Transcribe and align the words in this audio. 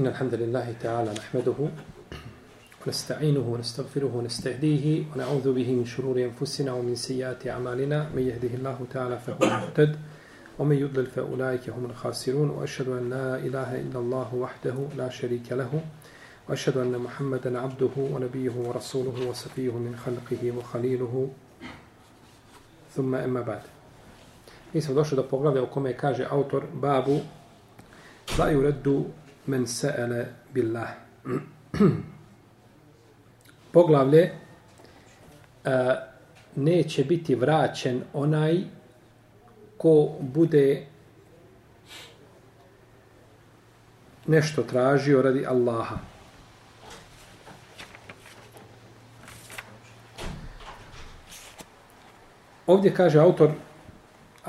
إن 0.00 0.06
الحمد 0.06 0.34
لله 0.34 0.74
تعالى 0.80 1.12
نحمده 1.12 1.54
ونستعينه 2.86 3.40
ونستغفره 3.40 4.12
ونستهديه 4.16 5.04
ونعوذ 5.12 5.52
به 5.52 5.72
من 5.72 5.84
شرور 5.84 6.16
أنفسنا 6.24 6.72
ومن 6.72 6.94
سيئات 6.94 7.46
أعمالنا. 7.46 8.08
من 8.16 8.22
يهده 8.22 8.48
الله 8.54 8.78
تعالى 8.92 9.18
فهو 9.18 9.42
المهتد 9.42 9.96
ومن 10.58 10.76
يضلل 10.76 11.06
فأولئك 11.06 11.70
هم 11.70 11.84
الخاسرون. 11.84 12.50
وأشهد 12.50 12.88
أن 12.88 13.10
لا 13.10 13.36
إله 13.36 13.80
إلا 13.80 13.98
الله 13.98 14.34
وحده 14.34 14.74
لا 14.96 15.08
شريك 15.08 15.52
له 15.52 15.80
وأشهد 16.48 16.76
أن 16.76 16.98
محمدا 16.98 17.60
عبده 17.60 17.94
ونبيه 17.96 18.52
ورسوله 18.56 19.28
وصفيه 19.28 19.72
من 19.72 19.96
خلقه 19.96 20.52
وخليله. 20.56 21.28
ثم 22.96 23.14
أما 23.14 23.40
بعد. 23.40 23.62
Mi 24.74 24.80
smo 24.80 24.94
došli 24.94 25.16
do 25.16 25.22
poglavlja 25.22 25.62
u 25.62 25.66
kome 25.66 25.96
kaže 25.96 26.26
autor 26.30 26.62
babu 26.72 27.20
men 29.50 29.66
sa'ala 29.66 30.24
billah. 30.54 30.90
Poglavlje 33.72 34.30
a, 35.64 35.94
neće 36.56 37.04
biti 37.04 37.34
vraćen 37.34 38.02
onaj 38.12 38.58
ko 39.76 40.16
bude 40.20 40.86
nešto 44.26 44.62
tražio 44.62 45.22
radi 45.22 45.46
Allaha. 45.46 45.96
Ovdje 52.66 52.94
kaže 52.94 53.18
autor 53.18 53.50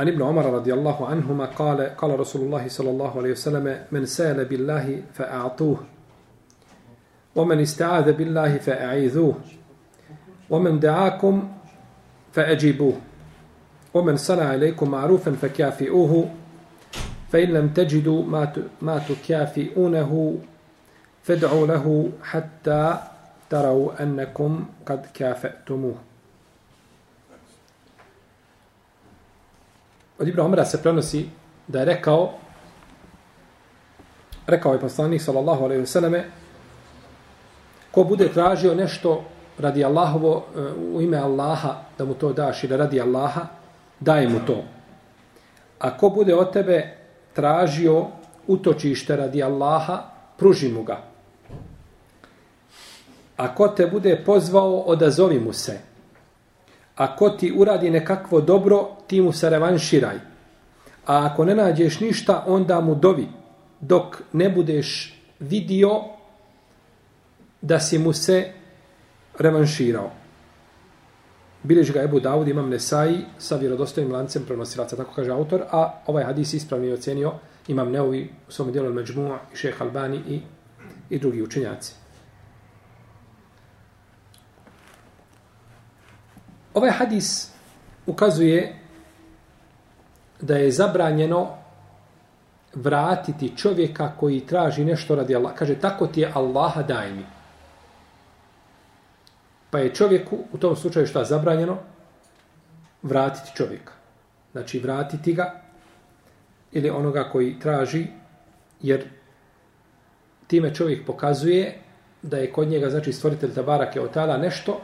عن 0.02 0.08
ابن 0.08 0.22
عمر 0.22 0.46
رضي 0.46 0.74
الله 0.74 1.08
عنهما 1.08 1.46
قال 1.46 1.82
قال 1.82 2.20
رسول 2.20 2.42
الله 2.42 2.68
صلى 2.68 2.90
الله 2.90 3.18
عليه 3.18 3.32
وسلم 3.32 3.86
من 3.92 4.06
سال 4.06 4.46
بالله 4.46 5.02
فأعطوه 5.14 5.78
ومن 7.36 7.60
استعاذ 7.60 8.14
بالله 8.14 8.58
فأعيذوه 8.58 9.36
ومن 10.50 10.80
دعاكم 10.80 11.50
فأجيبوه 12.34 12.94
ومن 13.94 14.18
صنع 14.18 14.54
إليكم 14.54 14.92
معروفا 14.92 15.32
فكافئوه 15.32 16.30
فإن 17.32 17.48
لم 17.48 17.70
تجدوا 17.70 18.24
ما 18.24 18.54
ما 18.82 18.98
تكافئونه 19.00 20.38
فادعوا 21.24 21.68
له 21.68 22.10
حتى 22.24 22.98
تروا 23.50 24.04
أنكم 24.04 24.66
قد 24.86 25.06
كافأتموه. 25.14 25.96
Od 30.22 30.28
Ibra 30.28 30.44
Omara 30.44 30.66
se 30.66 30.82
prenosi 30.82 31.26
da 31.68 31.80
je 31.80 31.86
rekao 31.86 32.34
rekao 34.48 34.74
je 34.74 34.80
poslanik 34.80 35.22
sallallahu 35.22 35.64
alejhi 35.64 35.82
ve 35.82 35.88
selleme 35.88 36.24
ko 37.92 38.04
bude 38.04 38.28
tražio 38.34 38.76
nešto 38.76 39.24
radi 39.58 39.86
Allahovo 39.86 40.44
e, 40.56 40.60
u 40.94 41.02
ime 41.02 41.18
Allaha 41.18 41.76
da 41.98 42.06
mu 42.06 42.14
to 42.14 42.34
daš 42.34 42.64
i 42.64 42.68
da 42.68 42.78
radi 42.78 43.02
Allaha 43.02 43.46
daj 44.00 44.28
mu 44.28 44.40
to. 44.48 44.64
A 45.80 45.98
ko 45.98 46.10
bude 46.10 46.36
od 46.36 46.54
tebe 46.54 46.98
tražio 47.34 48.08
utočište 48.48 49.16
radi 49.16 49.44
Allaha 49.44 50.04
pruži 50.38 50.70
mu 50.70 50.84
ga. 50.84 51.02
A 53.38 53.56
ko 53.56 53.68
te 53.68 53.88
bude 53.88 54.24
pozvao 54.26 54.80
odazovi 54.80 55.40
mu 55.40 55.54
se. 55.54 55.91
Ako 57.02 57.30
ti 57.30 57.54
uradi 57.58 57.90
nekakvo 57.90 58.42
dobro, 58.42 58.88
ti 59.08 59.22
mu 59.22 59.34
se 59.34 59.50
revanširaj. 59.50 60.16
A 61.06 61.26
ako 61.26 61.46
ne 61.46 61.56
nađeš 61.56 62.00
ništa, 62.00 62.44
onda 62.48 62.82
mu 62.82 62.96
dovi, 62.96 63.28
dok 63.80 64.22
ne 64.34 64.50
budeš 64.50 65.18
vidio 65.40 66.02
da 67.62 67.80
si 67.80 67.98
mu 67.98 68.14
se 68.14 68.52
revanširao. 69.40 70.12
Bilež 71.64 71.92
ga 71.92 72.04
Ebu 72.04 72.20
Dawud, 72.20 72.50
imam 72.50 72.70
Nesai, 72.70 73.18
sa 73.38 73.56
vjerodostojnim 73.56 74.14
lancem 74.14 74.46
prenosilaca, 74.46 74.96
tako 74.96 75.14
kaže 75.16 75.32
autor, 75.32 75.64
a 75.72 76.04
ovaj 76.08 76.24
hadis 76.24 76.54
ispravni 76.54 76.88
je 76.88 76.94
ocenio 76.94 77.34
imam 77.68 77.92
Neovi 77.92 78.30
u 78.48 78.52
svom 78.52 78.72
dijelu 78.72 78.94
Međmu'a 78.94 79.38
i 79.54 79.56
šeha 79.56 79.86
Albani 79.86 80.22
i, 80.28 80.40
i 81.10 81.20
drugi 81.20 81.42
učenjaci. 81.42 82.01
Ovaj 86.74 86.92
hadis 86.92 87.52
ukazuje 88.06 88.76
da 90.42 90.56
je 90.56 90.72
zabranjeno 90.72 91.48
vratiti 92.74 93.58
čovjeka 93.58 94.12
koji 94.20 94.40
traži 94.40 94.86
nešto 94.86 95.16
radi 95.16 95.36
Allah. 95.36 95.54
Kaže, 95.56 95.76
tako 95.76 96.08
ti 96.08 96.22
je 96.22 96.32
Allaha 96.34 96.82
daj 96.82 97.12
mi. 97.12 97.26
Pa 99.70 99.80
je 99.80 99.96
čovjeku 99.96 100.38
u 100.54 100.58
tom 100.58 100.76
slučaju 100.76 101.08
što 101.08 101.20
je 101.20 101.26
zabranjeno 101.26 101.78
vratiti 103.02 103.56
čovjeka. 103.56 103.94
Znači, 104.52 104.80
vratiti 104.80 105.34
ga 105.34 105.62
ili 106.72 106.90
onoga 106.90 107.30
koji 107.32 107.60
traži, 107.60 108.08
jer 108.82 109.08
time 110.48 110.76
čovjek 110.76 111.06
pokazuje 111.06 111.80
da 112.22 112.38
je 112.38 112.52
kod 112.52 112.68
njega, 112.68 112.90
znači, 112.90 113.14
stvoritelj 113.14 113.54
Tabarake 113.54 114.02
Otala 114.02 114.38
nešto 114.38 114.82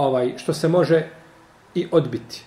ovaj 0.00 0.32
što 0.36 0.52
se 0.52 0.68
može 0.68 1.06
i 1.74 1.88
odbiti. 1.92 2.44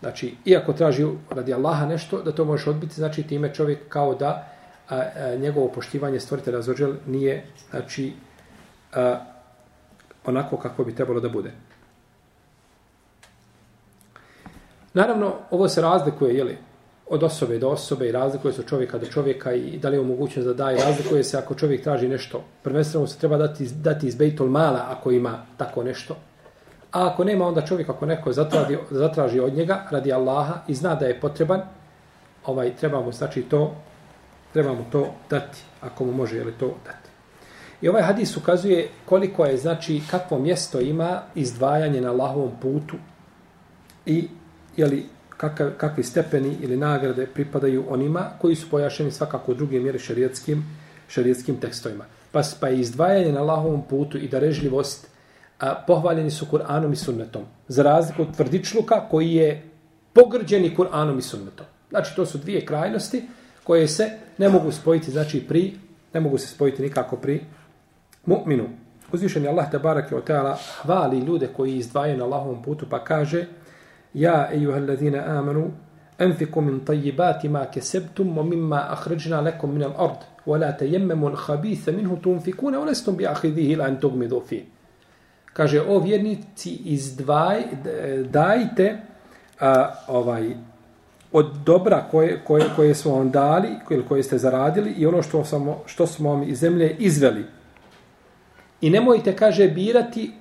Znači, 0.00 0.34
iako 0.44 0.72
traži 0.72 1.06
radi 1.30 1.54
Allaha 1.54 1.86
nešto, 1.86 2.22
da 2.22 2.32
to 2.32 2.44
možeš 2.44 2.66
odbiti, 2.66 2.94
znači 2.94 3.22
time 3.22 3.54
čovjek 3.54 3.88
kao 3.88 4.14
da 4.14 4.48
a, 4.88 4.96
a, 4.96 5.34
njegovo 5.34 5.68
poštivanje 5.68 6.20
stvorite 6.20 6.62
Zođel 6.62 6.94
nije, 7.06 7.46
znači, 7.70 8.12
a, 8.94 9.18
onako 10.26 10.56
kako 10.56 10.84
bi 10.84 10.94
trebalo 10.94 11.20
da 11.20 11.28
bude. 11.28 11.52
Naravno, 14.94 15.34
ovo 15.50 15.68
se 15.68 15.80
razlikuje, 15.80 16.36
jeli, 16.36 16.58
od 17.10 17.22
osobe 17.22 17.58
do 17.58 17.68
osobe 17.68 18.08
i 18.08 18.12
razlikuje 18.12 18.52
se 18.52 18.60
od 18.60 18.68
čovjeka 18.68 18.98
do 18.98 19.06
čovjeka 19.06 19.52
i 19.52 19.78
da 19.78 19.88
li 19.88 19.96
je 19.96 20.00
omogućeno 20.00 20.46
da 20.46 20.54
daje, 20.54 20.84
razlikuje 20.84 21.24
se 21.24 21.38
ako 21.38 21.54
čovjek 21.54 21.82
traži 21.82 22.08
nešto. 22.08 22.44
Prvenstveno 22.62 23.06
se 23.06 23.18
treba 23.18 23.36
dati, 23.36 23.68
dati 23.74 24.06
iz 24.06 24.14
Bejtol 24.14 24.48
Mala 24.48 24.86
ako 24.88 25.10
ima 25.10 25.46
tako 25.56 25.82
nešto, 25.82 26.16
A 26.92 27.06
ako 27.06 27.24
nema, 27.24 27.46
onda 27.46 27.60
čovjek 27.60 27.88
ako 27.88 28.06
neko 28.06 28.32
zatraži, 28.32 28.76
zatraži 28.90 29.40
od 29.40 29.54
njega 29.54 29.86
radi 29.90 30.12
Allaha 30.12 30.54
i 30.68 30.74
zna 30.74 30.94
da 30.94 31.06
je 31.06 31.20
potreban, 31.20 31.62
ovaj 32.46 32.76
treba 32.76 33.00
mu 33.00 33.12
znači 33.12 33.42
to 33.42 33.74
treba 34.52 34.72
mu 34.72 34.84
to 34.92 35.14
dati, 35.30 35.58
ako 35.80 36.04
mu 36.04 36.12
može 36.12 36.44
li 36.44 36.52
to 36.52 36.74
dati. 36.84 37.10
I 37.82 37.88
ovaj 37.88 38.02
hadis 38.02 38.36
ukazuje 38.36 38.88
koliko 39.04 39.44
je, 39.44 39.56
znači, 39.56 40.00
kakvo 40.10 40.38
mjesto 40.38 40.80
ima 40.80 41.22
izdvajanje 41.34 42.00
na 42.00 42.10
Allahovom 42.10 42.52
putu 42.62 42.96
i 44.06 44.28
jeli, 44.76 45.06
kakav, 45.28 45.70
kakvi 45.76 46.02
stepeni 46.02 46.56
ili 46.60 46.76
nagrade 46.76 47.26
pripadaju 47.26 47.84
onima 47.88 48.30
koji 48.40 48.56
su 48.56 48.70
pojašeni 48.70 49.10
svakako 49.10 49.52
u 49.52 49.54
drugim, 49.54 49.82
mjere 49.82 49.98
šarijetskim, 49.98 50.64
šarijetskim 51.08 51.56
tekstovima. 51.56 52.04
Pa, 52.32 52.42
pa 52.60 52.68
je 52.68 52.80
izdvajanje 52.80 53.32
na 53.32 53.40
Allahovom 53.40 53.82
putu 53.82 54.18
i 54.18 54.28
darežljivost 54.28 55.09
a, 55.60 55.74
pohvaljeni 55.86 56.30
su 56.30 56.46
Kur'anom 56.46 56.92
i 56.92 56.96
sunnetom. 56.96 57.42
Za 57.68 57.82
razliku 57.82 58.22
od 58.22 58.36
tvrdičluka 58.36 59.08
koji 59.10 59.34
je 59.34 59.62
pogrđeni 60.12 60.76
Kur'anom 60.76 61.18
i 61.18 61.22
sunnetom. 61.22 61.66
Znači, 61.90 62.16
to 62.16 62.26
su 62.26 62.38
dvije 62.38 62.66
krajnosti 62.66 63.22
koje 63.64 63.88
se 63.88 64.10
ne 64.38 64.48
mogu 64.48 64.72
spojiti, 64.72 65.10
znači, 65.10 65.40
pri, 65.48 65.72
ne 66.14 66.20
mogu 66.20 66.38
se 66.38 66.46
spojiti 66.46 66.82
nikako 66.82 67.16
pri 67.16 67.40
mu'minu. 68.26 68.64
Uzvišen 69.12 69.42
je 69.42 69.48
Allah 69.48 69.70
te 69.70 69.78
barake 69.78 70.16
o 70.16 70.20
teala 70.20 70.58
hvali 70.82 71.18
ljude 71.18 71.48
koji 71.56 71.76
izdvajaju 71.76 72.18
na 72.18 72.24
Allahovom 72.24 72.62
putu 72.62 72.86
pa 72.90 73.04
kaže 73.04 73.46
Ja, 74.14 74.48
ejuhel 74.52 74.88
ladhina 74.88 75.24
amanu, 75.38 75.70
enfiku 76.18 76.60
min 76.60 76.80
tajibati 76.84 77.48
ma 77.48 77.66
kesebtum 77.66 78.38
o 78.38 78.42
mimma 78.42 78.86
ahređna 78.90 79.40
lekom 79.40 79.72
min 79.72 79.82
al 79.82 79.92
ard, 79.98 80.24
wa 80.46 80.60
la 80.60 80.72
tejemmemu 80.72 81.26
al 81.26 81.36
habitha 81.36 81.92
minhu 81.92 82.16
tunfikune, 82.16 82.78
o 82.78 82.84
Kaže, 85.52 85.80
o 85.80 85.98
vjernici, 85.98 86.70
izdvaj, 86.70 87.62
dajte 88.30 88.98
a, 89.60 89.94
ovaj, 90.08 90.54
od 91.32 91.46
dobra 91.64 92.04
koje, 92.10 92.40
koje, 92.44 92.64
koje 92.76 92.94
smo 92.94 93.14
vam 93.14 93.30
dali, 93.30 93.68
ili 93.90 94.06
koje 94.08 94.22
ste 94.22 94.38
zaradili 94.38 94.90
i 94.90 95.06
ono 95.06 95.22
što, 95.22 95.44
samo, 95.44 95.82
što 95.86 96.06
smo 96.06 96.30
vam 96.30 96.42
iz 96.42 96.58
zemlje 96.58 96.96
izveli. 96.98 97.44
I 98.80 98.90
nemojte, 98.90 99.36
kaže, 99.36 99.68
birati 99.68 100.32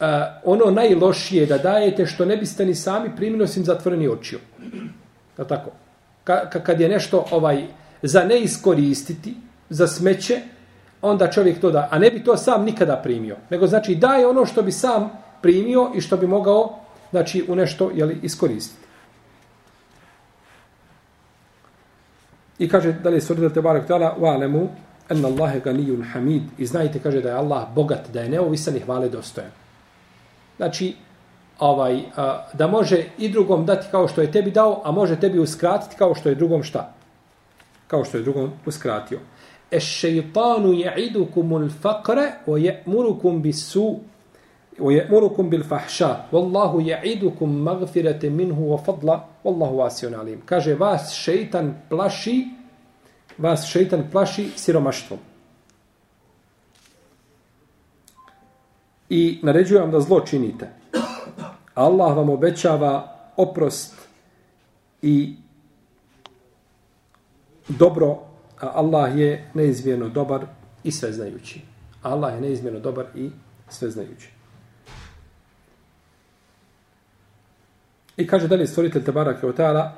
a, 0.00 0.40
ono 0.44 0.70
najlošije 0.70 1.46
da 1.46 1.58
dajete 1.58 2.06
što 2.06 2.24
ne 2.24 2.36
biste 2.36 2.66
ni 2.66 2.74
sami 2.74 3.16
primili 3.16 3.44
osim 3.44 3.64
zatvoreni 3.64 4.08
očiju. 4.08 4.38
Da 5.36 5.44
tako? 5.44 5.70
Ka, 6.24 6.50
kad 6.50 6.80
je 6.80 6.88
nešto 6.88 7.24
ovaj 7.30 7.66
za 8.02 8.24
ne 8.24 8.40
iskoristiti, 8.40 9.34
za 9.70 9.86
smeće, 9.86 10.40
onda 11.02 11.30
čovjek 11.30 11.60
to 11.60 11.70
da, 11.70 11.88
a 11.90 11.98
ne 11.98 12.10
bi 12.10 12.24
to 12.24 12.36
sam 12.36 12.64
nikada 12.64 12.96
primio, 12.96 13.36
nego 13.50 13.66
znači 13.66 13.94
daje 13.94 14.26
ono 14.26 14.46
što 14.46 14.62
bi 14.62 14.72
sam 14.72 15.10
primio 15.42 15.90
i 15.94 16.00
što 16.00 16.16
bi 16.16 16.26
mogao 16.26 16.78
znači 17.10 17.44
u 17.48 17.56
nešto 17.56 17.90
jeli, 17.94 18.18
iskoristiti. 18.22 18.88
I 22.58 22.68
kaže, 22.68 22.92
da 22.92 23.10
li 23.10 23.16
je 23.16 23.54
te 23.54 23.60
barak 23.60 23.86
tala, 23.86 24.16
wa 24.20 24.34
alemu, 24.34 24.68
en 25.08 25.24
Allahe 25.24 25.60
ganijun 25.60 26.02
hamid. 26.02 26.42
I 26.58 26.66
znajte, 26.66 26.98
kaže, 26.98 27.20
da 27.20 27.28
je 27.28 27.34
Allah 27.34 27.68
bogat, 27.74 28.10
da 28.12 28.20
je 28.20 28.28
neovisan 28.28 28.76
i 28.76 28.80
hvale 28.80 29.08
dostojan. 29.08 29.50
Znači, 30.56 30.94
ovaj, 31.58 32.02
a, 32.16 32.46
da 32.52 32.66
može 32.66 33.04
i 33.18 33.28
drugom 33.28 33.66
dati 33.66 33.86
kao 33.90 34.08
što 34.08 34.20
je 34.20 34.32
tebi 34.32 34.50
dao, 34.50 34.82
a 34.84 34.90
može 34.90 35.20
tebi 35.20 35.38
uskratiti 35.38 35.96
kao 35.96 36.14
što 36.14 36.28
je 36.28 36.34
drugom 36.34 36.62
šta? 36.62 36.92
Kao 37.86 38.04
što 38.04 38.16
je 38.16 38.22
drugom 38.22 38.52
uskratio. 38.66 39.18
Es 39.70 39.82
šeitanu 39.82 40.72
ja'idukum 40.72 41.52
ul 41.52 41.70
wa 42.46 42.58
ya'murukum 42.58 43.42
bis-su 43.42 44.00
wa 44.78 44.92
ya'murukum 44.92 45.50
bil-fahsha. 45.50 46.28
wallahu 46.32 46.80
ja'idukum 46.80 47.62
magfirate 47.62 48.30
minhu 48.30 48.70
wa 48.72 48.78
fadla 48.78 49.24
wallahu 49.44 49.76
vasion 49.76 50.14
alim. 50.14 50.40
Kaže, 50.46 50.74
vas 50.74 51.12
šejtan 51.14 51.74
plaši 51.88 52.58
vas 53.38 53.66
šejtan 53.66 54.08
plaši 54.12 54.50
siromaštvom. 54.56 55.18
I 59.10 59.38
naređujem 59.42 59.82
vam 59.82 59.90
da 59.92 60.00
zlo 60.00 60.20
činite. 60.20 60.68
Allah 61.74 62.16
vam 62.16 62.30
obećava 62.30 63.16
oprost 63.36 63.94
i 65.02 65.34
dobro, 67.68 68.27
a 68.60 68.70
Allah 68.74 69.18
je 69.18 69.50
neizmjerno 69.54 70.08
dobar 70.08 70.46
i 70.84 70.92
sveznajući. 70.92 71.60
Allah 72.02 72.34
je 72.34 72.40
neizmjerno 72.40 72.80
dobar 72.80 73.06
i 73.14 73.30
sveznajući. 73.68 74.30
I 78.16 78.26
kaže 78.26 78.48
dalje 78.48 78.66
stvoritelj 78.66 79.04
Tabarak 79.04 79.42
je 79.42 79.52
ta'ala 79.52 79.90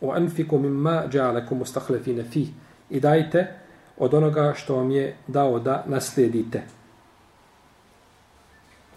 o 0.00 0.12
anfiku 0.12 0.58
mimma 0.58 1.04
džalekum 1.08 1.62
ustahlefine 1.62 2.24
fi 2.24 2.48
i 2.90 3.00
dajte 3.00 3.46
od 3.98 4.14
onoga 4.14 4.52
što 4.56 4.76
vam 4.76 4.90
je 4.90 5.16
dao 5.26 5.58
da 5.58 5.84
naslijedite. 5.86 6.62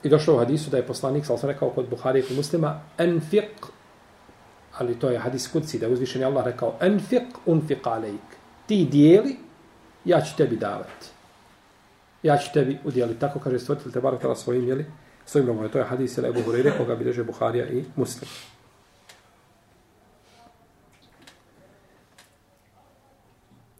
I 0.04 0.10
došlo 0.10 0.36
u 0.36 0.38
hadisu 0.38 0.70
da 0.70 0.78
je 0.78 0.88
poslanik, 0.88 1.26
sal 1.26 1.38
sam 1.38 1.50
rekao 1.50 1.70
kod 1.70 1.90
Buhari 1.90 2.24
i 2.30 2.36
muslima, 2.36 2.82
enfiq, 2.98 3.70
ali 4.78 5.00
to 5.00 5.10
je 5.10 5.20
hadis 5.20 5.48
kudci, 5.48 5.80
da 5.80 5.86
je 5.86 5.94
uzvišen 5.94 6.22
je 6.22 6.28
Allah 6.28 6.46
rekao, 6.46 6.76
enfiq 6.82 7.28
unfiq 7.46 7.80
alejk. 7.84 8.43
Ti 8.66 8.86
dijeli, 8.86 9.36
ja 10.06 10.22
ću 10.22 10.38
tebi 10.38 10.56
davati. 10.56 11.08
Ja 12.24 12.38
ću 12.38 12.54
tebi 12.54 12.80
udjeliti. 12.84 13.20
Tako 13.20 13.40
kaže 13.40 13.60
stvoritelj 13.60 13.92
te 13.92 14.02
barakala 14.02 14.22
tela 14.22 14.36
svojim, 14.36 14.68
jeli? 14.68 14.86
Svojim 15.26 15.48
robom. 15.48 15.70
To 15.70 15.78
je 15.78 15.84
hadis 15.84 16.18
ili 16.18 16.28
Ebu 16.28 16.40
Hureyre, 16.40 16.78
koga 16.78 16.96
bilježe 16.96 17.24
Buharija 17.24 17.68
i 17.68 17.84
muslim. 17.96 18.30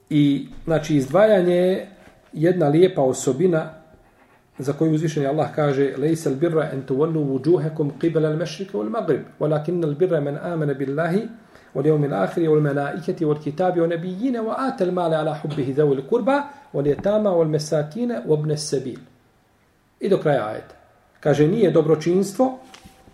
I, 0.10 0.48
znači, 0.66 0.96
izdvajanje 0.96 1.56
je 1.56 1.92
jedna 2.34 2.68
lijepa 2.68 3.02
osobina 3.02 3.74
za 4.58 4.74
koju 4.74 4.94
uzvišeni 4.94 5.26
Allah 5.28 5.56
kaže 5.56 5.96
لَيْسَ 5.98 6.30
الْبِرَّ 6.30 6.40
birra 6.40 6.86
تُوَلُّوا 6.88 7.40
وُجُوهَكُمْ 7.40 7.92
قِبَلَ 8.02 8.26
الْمَشْرِكَ 8.26 8.30
al 8.30 8.38
mashriq 8.38 8.74
wal 8.74 8.90
مَنْ 8.90 9.24
walakin 9.40 9.84
al 9.84 9.96
واليوم 11.76 12.04
الآخر 12.04 12.50
والملائكة 12.50 13.26
والكتاب 13.26 13.80
والنبيين 13.80 14.36
yawm 14.38 14.82
المال 14.82 15.14
على 15.14 15.36
حبه 15.36 15.74
ذوي 15.78 15.96
القربى 15.96 16.40
واليتامى 16.74 17.30
والمساكين 17.30 18.12
وابن 18.28 18.52
السبيل 18.52 19.00
i 20.00 20.10
do 20.10 20.18
kraja 20.18 20.48
ajeta 20.48 20.76
kaže 21.20 21.48
nije 21.48 21.72
dobročinstvo 21.72 22.60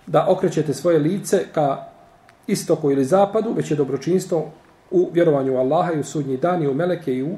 da 0.08 0.26
okrećete 0.30 0.74
svoje 0.74 1.00
lice 1.00 1.46
ka 1.54 1.86
istoku 2.48 2.92
ili 2.92 3.06
zapadu 3.06 3.54
već 3.54 3.72
je 3.72 3.78
dobročinstvo 3.78 4.52
u 4.92 5.10
vjerovanju 5.14 5.54
u 5.54 5.58
Allaha 5.58 5.94
i 5.94 6.00
u 6.00 6.04
sudnji 6.04 6.38
dan 6.38 6.64
i 6.64 6.68
u 6.68 6.74
meleke 6.74 7.14
i 7.14 7.24
u 7.24 7.38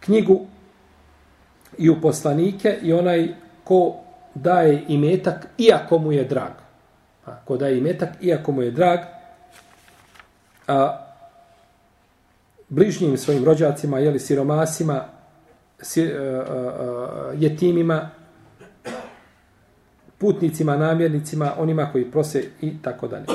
knjigu 0.00 0.40
i 1.78 1.90
u 1.90 2.00
poslanike 2.00 2.78
i 2.82 2.92
onaj 2.92 3.28
ko 3.64 3.94
daje 4.34 4.84
imetak 4.88 5.46
iako 5.58 5.98
mu 5.98 6.12
je 6.12 6.24
drag. 6.24 6.52
A, 7.26 7.36
ko 7.44 7.56
daje 7.56 7.78
imetak 7.78 8.08
iako 8.20 8.52
mu 8.52 8.62
je 8.62 8.70
drag 8.70 8.98
a, 10.66 11.06
bližnjim 12.68 13.16
svojim 13.16 13.44
rođacima, 13.44 13.98
jeli 13.98 14.18
siromasima, 14.18 15.04
si, 15.80 16.12
a, 16.12 16.16
a, 16.16 16.54
a, 16.54 17.32
jetimima, 17.36 18.10
putnicima, 20.18 20.76
namjernicima, 20.76 21.52
onima 21.58 21.92
koji 21.92 22.10
prose 22.10 22.44
i 22.60 22.82
tako 22.82 23.08
dalje. 23.08 23.26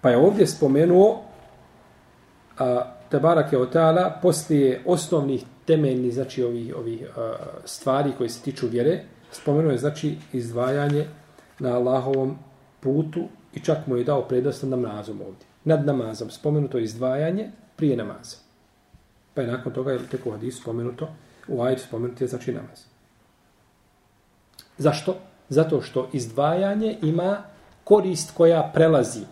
Pa 0.00 0.10
je 0.10 0.16
ovdje 0.16 0.46
spomenuo 0.46 1.22
a, 2.58 2.94
Tebarak 3.10 3.52
je 3.52 3.58
otala 3.58 4.18
poslije 4.22 4.82
osnovnih 4.86 5.44
temeljnih 5.66 6.14
znači 6.14 6.42
ovih 6.42 6.76
ovih 6.76 7.06
a, 7.16 7.32
stvari 7.64 8.12
koji 8.18 8.28
se 8.28 8.42
tiču 8.42 8.66
vjere 8.66 9.00
spomenuo 9.32 9.76
znači 9.76 10.16
izdvajanje 10.32 11.06
na 11.58 11.76
Allahovom 11.76 12.38
putu 12.80 13.28
i 13.54 13.60
čak 13.60 13.86
mu 13.86 13.96
je 13.96 14.04
dao 14.04 14.22
prednost 14.22 14.62
nad 14.62 14.70
namazom 14.70 15.20
ovdje 15.20 15.47
nad 15.68 15.86
namazom 15.86 16.30
spomenuto 16.30 16.78
izdvajanje 16.78 17.50
prije 17.76 17.96
namaza 17.96 18.36
pa 19.34 19.42
je 19.42 19.52
nakon 19.52 19.72
toga 19.72 19.92
je 19.92 20.06
tek 20.10 20.26
u 20.26 20.30
hadisu 20.30 20.62
spomenuto 20.62 21.08
u 21.48 21.62
ajetu 21.62 21.82
spomenuto 21.82 22.24
je 22.24 22.28
znači 22.28 22.52
namaz 22.52 22.84
zašto? 24.78 25.16
zato 25.48 25.82
što 25.82 26.08
izdvajanje 26.12 26.96
ima 27.02 27.42
korist 27.84 28.30
koja 28.36 28.70
prelazi 28.74 29.24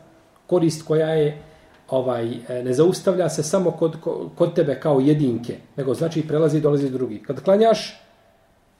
korist 0.47 0.87
koja 0.87 1.09
je 1.09 1.43
ovaj 1.91 2.31
ne 2.65 2.73
zaustavlja 2.73 3.29
se 3.29 3.43
samo 3.43 3.71
kod, 3.71 3.97
kod 4.35 4.55
tebe 4.55 4.81
kao 4.81 5.01
jedinke, 5.01 5.57
nego 5.77 5.95
znači 5.95 6.29
prelazi 6.29 6.59
i 6.59 6.61
dolazi 6.61 6.91
drugi. 6.91 7.23
Kad 7.23 7.43
klanjaš, 7.43 8.01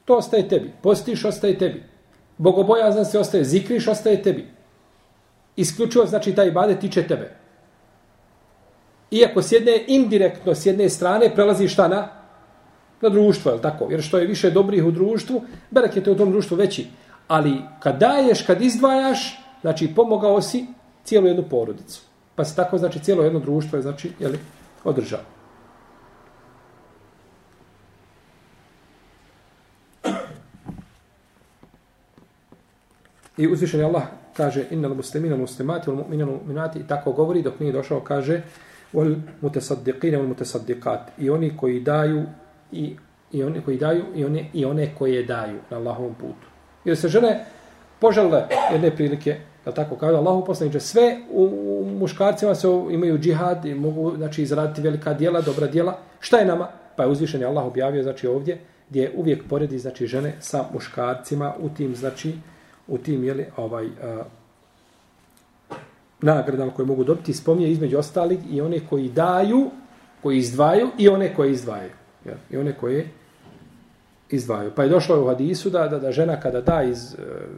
to 0.05 0.17
ostaje 0.17 0.49
tebi. 0.49 0.71
Postiš, 0.81 1.25
ostaje 1.25 1.57
tebi. 1.57 1.83
Bogobojazan 2.37 3.05
se 3.05 3.19
ostaje, 3.19 3.43
zikriš, 3.43 3.87
ostaje 3.87 4.23
tebi. 4.23 4.47
Isključivo 5.55 6.05
znači 6.05 6.35
taj 6.35 6.47
ibadet 6.47 6.79
tiče 6.79 7.07
tebe. 7.07 7.35
Iako 9.11 9.41
s 9.41 9.51
jedne 9.51 9.83
indirektno, 9.87 10.55
s 10.55 10.65
jedne 10.65 10.89
strane, 10.89 11.35
prelazi 11.35 11.67
šta 11.67 11.87
na? 11.87 12.07
Na 13.01 13.09
društvo, 13.09 13.51
je 13.51 13.61
tako? 13.61 13.87
Jer 13.89 14.01
što 14.01 14.17
je 14.17 14.27
više 14.27 14.51
dobrih 14.51 14.85
u 14.85 14.91
društvu, 14.91 15.41
berek 15.71 15.95
je 15.95 16.11
u 16.11 16.17
tom 16.17 16.31
društvu 16.31 16.57
veći. 16.57 16.87
Ali 17.27 17.61
kad 17.79 17.99
daješ, 17.99 18.41
kad 18.41 18.61
izdvajaš, 18.61 19.39
znači 19.61 19.95
pomogao 19.95 20.41
si 20.41 20.65
cijelu 21.03 21.27
jednu 21.27 21.43
porodicu. 21.49 22.01
Pa 22.35 22.45
se 22.45 22.55
tako, 22.55 22.77
znači, 22.77 22.99
cijelo 22.99 23.23
jedno 23.23 23.39
društvo 23.39 23.77
je, 23.77 23.81
znači, 23.81 24.11
jeli, 24.19 24.39
održao. 24.83 25.19
I 33.37 33.47
uzvišen 33.47 33.79
je 33.79 33.85
Allah 33.85 34.03
kaže 34.33 34.65
innal 34.71 34.93
muslimina 34.95 35.35
muslimati 35.35 35.89
wal 35.89 35.95
mu'minina 35.95 36.25
mu'minati 36.25 36.79
i 36.79 36.87
tako 36.87 37.11
govori 37.11 37.41
dok 37.41 37.59
nije 37.59 37.73
došao 37.73 37.99
kaže 37.99 38.41
wal 38.93 39.15
mutasaddiqina 39.41 40.17
wal 40.17 40.27
mutasaddiqat 40.27 40.99
i 41.17 41.29
oni 41.29 41.57
koji 41.57 41.79
daju 41.79 42.23
i 42.71 42.95
i 43.31 43.43
oni 43.43 43.61
koji 43.61 43.77
daju 43.77 44.03
i 44.15 44.25
one 44.25 44.45
i 44.53 44.65
one 44.65 44.95
koje 44.97 45.23
daju 45.23 45.59
na 45.69 45.77
Allahovom 45.77 46.13
putu. 46.13 46.47
Jer 46.85 46.97
se 46.97 47.07
žene 47.07 47.45
požele 47.99 48.47
jedne 48.71 48.95
prilike 48.95 49.37
Je 49.67 49.73
tako 49.73 49.95
kaže 49.95 50.17
Allahu 50.17 50.45
poslanice 50.45 50.79
sve 50.79 51.17
u, 51.31 51.43
u 51.43 51.85
muškarcima 51.99 52.55
se 52.55 52.67
imaju 52.91 53.17
džihad 53.17 53.65
i 53.65 53.75
mogu 53.75 54.13
znači 54.15 54.41
izraditi 54.41 54.81
velika 54.81 55.13
djela, 55.13 55.41
dobra 55.41 55.67
djela. 55.67 55.97
Šta 56.19 56.37
je 56.37 56.45
nama? 56.45 56.67
Pa 56.95 57.03
je 57.03 57.09
uzvišeni 57.09 57.45
Allah 57.45 57.65
objavio 57.65 58.03
znači 58.03 58.27
ovdje 58.27 58.59
gdje 58.89 59.11
uvijek 59.15 59.43
poredi 59.49 59.79
znači 59.79 60.07
žene 60.07 60.33
sa 60.39 60.65
muškarcima 60.73 61.53
u 61.59 61.69
tim 61.69 61.95
znači 61.95 62.33
u 62.87 62.97
tim 62.97 63.23
je 63.23 63.33
li 63.33 63.45
ovaj 63.57 63.85
uh, 63.85 63.91
nagradama 66.21 66.71
koje 66.71 66.85
mogu 66.85 67.03
dobiti 67.03 67.33
spominje 67.33 67.69
između 67.69 67.97
ostalih 67.97 68.39
i 68.51 68.61
one 68.61 68.79
koji 68.89 69.09
daju, 69.09 69.71
koji 70.23 70.37
izdvaju 70.37 70.89
i 70.97 71.09
one 71.09 71.35
koje 71.35 71.51
izdvajaju. 71.51 71.91
Ja, 72.25 72.33
I 72.49 72.57
one 72.57 72.73
koje 72.73 73.07
izdvajaju. 74.29 74.71
Pa 74.75 74.83
je 74.83 74.89
došlo 74.89 75.23
u 75.23 75.27
hadisu 75.27 75.69
da, 75.69 75.87
da, 75.87 75.99
da 75.99 76.11
žena 76.11 76.39
kada 76.39 76.61
da 76.61 76.83
iz 76.83 77.13
e, 77.13 77.17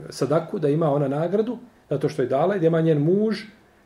sadaku, 0.09 0.59
da 0.59 0.69
ima 0.69 0.91
ona 0.91 1.07
nagradu, 1.07 1.57
zato 1.89 2.09
što 2.09 2.21
je 2.21 2.27
dala 2.27 2.55
i 2.55 2.59
da 2.59 2.67
ima 2.67 2.81
njen 2.81 3.01
muž, 3.03 3.37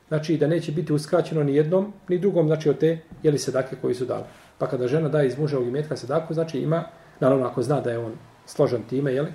znači 0.08 0.38
da 0.38 0.48
neće 0.48 0.72
biti 0.72 0.94
uskraćeno 0.94 1.44
ni 1.44 1.56
jednom, 1.56 1.94
ni 2.08 2.20
drugom, 2.20 2.48
znači 2.48 2.70
od 2.70 2.78
te 2.78 3.00
jeli 3.24 3.38
sadake 3.38 3.76
koji 3.82 3.96
su 3.96 4.06
dali. 4.06 4.24
Pa 4.58 4.68
kada 4.68 4.88
žena 4.88 5.10
daje 5.10 5.28
iz 5.28 5.38
muža 5.38 5.60
u 5.60 5.64
imetka 5.64 5.98
sadaku, 5.98 6.34
znači 6.34 6.60
ima, 6.60 6.84
naravno 7.20 7.46
ako 7.46 7.62
zna 7.62 7.82
da 7.82 7.92
je 7.92 7.98
on 7.98 8.14
složen 8.46 8.84
time, 8.84 9.14
jeli, 9.14 9.32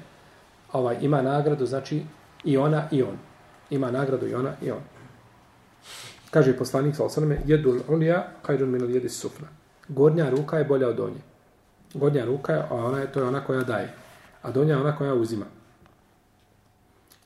ovaj, 0.73 0.97
ima 1.00 1.23
nagradu, 1.23 1.66
znači 1.66 2.02
i 2.45 2.57
ona 2.57 2.88
i 2.90 3.02
on. 3.02 3.16
Ima 3.71 3.90
nagradu 3.90 4.26
i 4.26 4.35
ona 4.35 4.52
i 4.62 4.71
on. 4.71 4.98
Kaže 6.31 6.57
poslanik 6.57 6.97
sa 6.97 7.05
osaname, 7.05 7.41
jedul 7.47 7.81
ulija, 7.89 8.27
kajrun 8.43 8.69
minul 8.69 8.91
jedi 8.91 9.09
sufna. 9.09 9.49
Gornja 9.89 10.31
ruka 10.31 10.59
je 10.59 10.65
bolja 10.65 10.89
od 10.89 10.97
donje. 10.97 11.21
Gornja 11.95 12.25
ruka 12.25 12.53
je, 12.53 12.63
a 12.71 12.75
ona 12.75 13.01
je, 13.01 13.13
to 13.13 13.21
je 13.21 13.27
ona 13.27 13.45
koja 13.45 13.65
daje. 13.65 13.95
A 14.43 14.51
donja 14.51 14.75
je 14.75 14.81
ona 14.81 14.97
koja 14.97 15.15
uzima. 15.15 15.45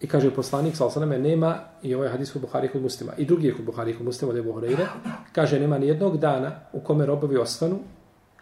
I 0.01 0.07
kaže 0.07 0.31
poslanik, 0.35 0.77
sa 0.77 0.87
osaname, 0.87 1.19
nema, 1.19 1.59
i 1.83 1.95
ovaj 1.95 2.09
hadis 2.09 2.35
u 2.37 2.41
Buhari 2.41 2.69
kod 2.69 2.83
muslima, 2.83 3.13
i 3.17 3.25
drugi 3.25 3.47
je 3.47 3.55
kod 3.55 3.65
Buhari 3.65 3.95
kod 3.95 4.07
muslima, 4.07 4.33
od 4.33 4.39
Ebu 4.39 4.53
Horeire, 4.53 4.87
kaže, 5.33 5.61
nema 5.61 5.79
ni 5.79 5.87
jednog 5.87 6.19
dana 6.19 6.51
u 6.73 6.81
kome 6.81 7.07
robovi 7.07 7.37
ostanu, 7.37 7.79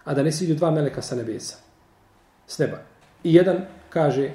a 0.05 0.15
da 0.15 0.23
ne 0.23 0.33
siđu 0.33 0.55
dva 0.55 0.71
meleka 0.71 1.03
sa 1.03 1.17
nebesa, 1.17 1.57
s 2.47 2.59
neba. 2.59 2.79
I 3.25 3.35
jedan 3.35 3.67
kaže, 3.91 4.31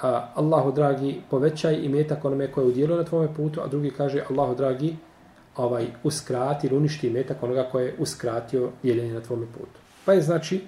a, 0.00 0.32
Allahu 0.34 0.72
dragi, 0.72 1.20
povećaj 1.30 1.74
i 1.74 1.88
metak 1.88 2.24
onome 2.24 2.52
koje 2.52 2.64
je 2.64 2.68
udjelio 2.68 2.96
na 2.96 3.04
tvome 3.04 3.34
putu, 3.34 3.60
a 3.60 3.66
drugi 3.66 3.90
kaže, 3.90 4.22
Allahu 4.30 4.54
dragi, 4.54 4.96
ovaj 5.56 5.86
uskrati 6.02 6.66
ili 6.66 6.76
uništi 6.76 7.10
metak 7.10 7.42
onoga 7.42 7.68
koje 7.72 7.86
je 7.86 7.94
uskratio 7.98 8.70
dijeljenje 8.82 9.14
na 9.14 9.20
tvome 9.20 9.46
putu. 9.46 9.80
Pa 10.04 10.12
je 10.12 10.22
znači 10.22 10.60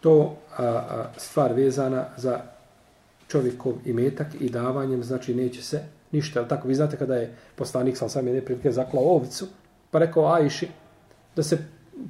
to 0.00 0.36
a, 0.56 0.64
a, 0.64 1.10
stvar 1.16 1.52
vezana 1.52 2.04
za 2.16 2.40
čovjekov 3.28 3.72
imetak 3.84 4.26
i 4.40 4.50
davanjem, 4.50 5.02
znači 5.02 5.34
neće 5.34 5.62
se 5.62 5.84
ništa. 6.12 6.40
Ali 6.40 6.48
tako, 6.48 6.68
vi 6.68 6.74
znate 6.74 6.96
kada 6.96 7.14
je 7.16 7.34
poslanik 7.54 7.96
sam 7.96 8.08
sam 8.08 8.26
jedne 8.26 8.44
prilike 8.44 8.72
zaklao 8.72 9.04
ovicu, 9.04 9.46
pa 9.90 9.98
rekao 9.98 10.32
Ajši 10.34 10.68
da 11.36 11.42
se 11.42 11.58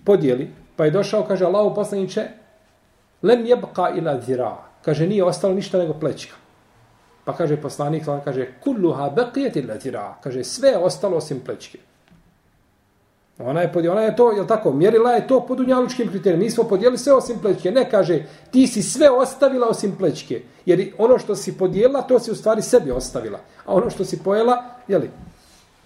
podijeli, 0.04 0.50
pa 0.76 0.84
je 0.84 0.90
došao, 0.90 1.24
kaže 1.24 1.44
Allahu 1.44 1.74
poslaniće, 1.74 2.28
lem 3.22 3.46
jebka 3.46 3.90
ila 3.96 4.20
zira. 4.20 4.56
Kaže, 4.84 5.06
nije 5.06 5.24
ostalo 5.24 5.54
ništa 5.54 5.78
nego 5.78 5.94
plećka. 5.94 6.36
Pa 7.24 7.32
kaže 7.32 7.56
poslanik, 7.56 8.08
on 8.08 8.20
kaže, 8.24 8.46
kulluha 8.60 9.10
beqijet 9.16 9.56
ila 9.56 9.78
zira. 9.80 10.14
Kaže, 10.20 10.44
sve 10.44 10.76
ostalo 10.76 11.16
osim 11.16 11.40
plečke. 11.40 11.78
Ona 13.38 13.60
je, 13.60 13.72
pod, 13.72 13.86
ona 13.86 14.00
je 14.00 14.16
to, 14.16 14.32
je 14.32 14.46
tako, 14.46 14.72
mjerila 14.72 15.12
je 15.12 15.26
to 15.26 15.40
po 15.46 15.54
dunjalučkim 15.54 16.08
kriterijima. 16.08 16.44
Mi 16.44 16.50
smo 16.50 16.64
podijeli 16.64 16.98
sve 16.98 17.12
osim 17.12 17.38
plečke. 17.42 17.70
Ne, 17.70 17.90
kaže, 17.90 18.22
ti 18.50 18.66
si 18.66 18.82
sve 18.82 19.10
ostavila 19.10 19.68
osim 19.68 19.96
plečke. 19.98 20.42
Jer 20.66 20.92
ono 20.98 21.18
što 21.18 21.36
si 21.36 21.58
podijela, 21.58 22.02
to 22.02 22.18
si 22.18 22.30
u 22.30 22.34
stvari 22.34 22.62
sebi 22.62 22.90
ostavila. 22.90 23.38
A 23.64 23.74
ono 23.74 23.90
što 23.90 24.04
si 24.04 24.22
pojela, 24.22 24.64
jeli, 24.88 25.10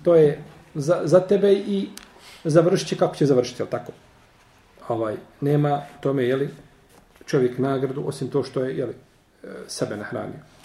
to 0.03 0.15
je 0.15 0.45
za, 0.75 1.01
za 1.05 1.21
tebe 1.21 1.53
i 1.53 1.89
završit 2.45 2.89
će 2.89 2.97
kako 2.97 3.17
će 3.17 3.27
završiti, 3.27 3.63
je 3.63 3.71
tako? 3.71 3.93
Ovaj, 4.89 5.17
nema 5.41 5.83
tome, 6.01 6.25
jeli, 6.25 6.49
čovjek 7.27 7.59
nagradu, 7.59 8.05
osim 8.07 8.29
to 8.29 8.43
što 8.43 8.65
je, 8.65 8.77
jeli, 8.77 8.95
e, 9.45 9.47
sebe 9.67 9.97
nahranio. 9.97 10.58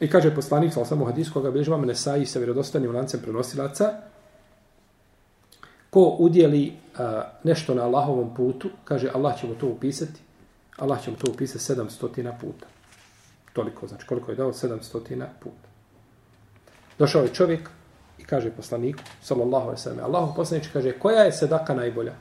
I 0.00 0.08
kaže 0.10 0.34
poslanik, 0.34 0.72
sal 0.72 0.84
samo 0.84 1.04
hadis, 1.04 1.30
koga 1.30 1.50
bilježi 1.50 1.70
vam 1.70 1.84
Nesai 1.84 2.26
sa 2.26 2.38
vjerodostanim 2.38 2.94
lancem 2.94 3.20
prenosilaca, 3.20 3.92
ko 5.90 6.16
udjeli 6.18 6.72
a, 6.98 7.22
nešto 7.44 7.74
na 7.74 7.82
Allahovom 7.82 8.34
putu, 8.34 8.70
kaže 8.84 9.10
Allah 9.14 9.40
će 9.40 9.46
mu 9.46 9.54
to 9.54 9.66
upisati, 9.66 10.20
Allah 10.76 11.02
će 11.04 11.10
mu 11.10 11.16
to 11.16 11.30
upisati 11.30 11.80
700 11.80 12.32
puta. 12.40 12.66
Toliko, 13.52 13.86
znači 13.86 14.06
koliko 14.06 14.30
je 14.30 14.36
dao? 14.36 14.52
700 14.52 15.26
puta. 15.40 15.68
Došao 16.98 17.22
je 17.22 17.34
čovjek 17.34 17.70
i 18.18 18.24
kaže 18.24 18.50
poslaniku, 18.50 19.02
sallallahu 19.22 19.64
alaihi 19.64 19.80
sallam, 19.80 20.04
Allahu 20.04 20.34
poslanič 20.36 20.68
kaže, 20.72 20.92
koja 20.92 21.22
je 21.22 21.32
sedaka 21.32 21.74
najbolja? 21.74 22.14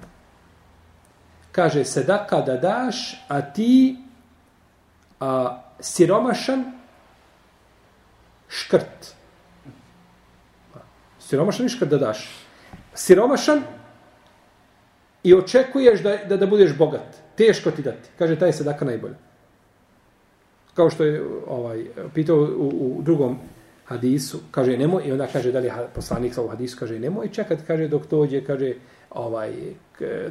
Kaže, 1.51 1.85
sedaka 1.85 2.41
da 2.41 2.57
daš, 2.57 3.25
a 3.27 3.41
ti 3.41 3.97
a, 5.19 5.61
siromašan 5.79 6.78
škrt. 8.49 9.15
Siromašan 11.19 11.65
i 11.65 11.69
škrt 11.69 11.89
da 11.89 11.97
daš 11.97 12.49
siromašan 12.99 13.61
i 15.23 15.33
očekuješ 15.33 16.03
da, 16.03 16.17
da, 16.29 16.37
da 16.37 16.47
budeš 16.47 16.77
bogat. 16.77 17.17
Teško 17.35 17.71
ti 17.71 17.81
dati. 17.81 18.09
Kaže, 18.17 18.39
taj 18.39 18.51
se 18.51 18.57
sadaka 18.57 18.85
najbolje. 18.85 19.15
Kao 20.73 20.89
što 20.89 21.03
je 21.03 21.23
ovaj, 21.47 21.85
pitao 22.13 22.37
u, 22.37 22.97
u 22.97 23.01
drugom 23.01 23.37
hadisu, 23.85 24.39
kaže, 24.51 24.77
nemoj, 24.77 25.03
i 25.05 25.11
onda 25.11 25.27
kaže, 25.27 25.51
da 25.51 25.59
li 25.59 25.71
poslanik 25.95 26.33
sa 26.33 26.43
u 26.43 26.47
hadisu, 26.47 26.77
kaže, 26.79 26.99
nemoj 26.99 27.31
čekati, 27.31 27.63
kaže, 27.67 27.87
dok 27.87 28.07
dođe, 28.09 28.43
kaže, 28.45 28.73
ovaj, 29.09 29.53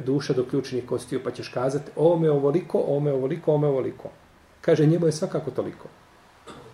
duša 0.05 0.33
do 0.33 0.45
ključnih 0.45 0.85
kostiju, 0.85 1.21
pa 1.23 1.31
ćeš 1.31 1.49
kazati, 1.49 1.91
ovo 1.95 2.19
me 2.19 2.31
ovoliko, 2.31 2.79
ovo 2.79 2.99
me 2.99 3.11
ovoliko, 3.11 3.51
ovo 3.51 3.57
me 3.57 3.67
ovoliko. 3.67 4.09
Kaže, 4.61 4.85
njemu 4.85 5.05
je 5.05 5.11
svakako 5.11 5.51
toliko. 5.51 5.87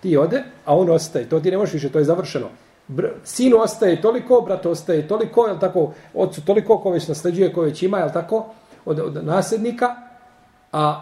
Ti 0.02 0.18
ode, 0.18 0.44
a 0.66 0.76
on 0.76 0.90
ostaje. 0.90 1.30
To 1.30 1.40
ti 1.40 1.52
ne 1.52 1.58
možeš 1.58 1.74
više, 1.74 1.90
to 1.90 2.00
je 2.00 2.06
završeno. 2.06 2.50
Sinu 3.24 3.58
ostaje 3.58 4.02
toliko, 4.02 4.42
brat 4.42 4.66
ostaje 4.66 5.08
toliko, 5.08 5.48
je 5.48 5.60
tako, 5.60 5.94
ocu 6.14 6.46
toliko 6.46 6.78
ko 6.78 6.92
već 6.92 7.08
nasleđuje, 7.08 7.54
ko 7.54 7.62
već 7.62 7.84
ima, 7.84 7.98
je 7.98 8.14
tako, 8.14 8.46
od, 8.86 9.00
od 9.00 9.26
nasljednika, 9.26 9.96
a 10.72 11.02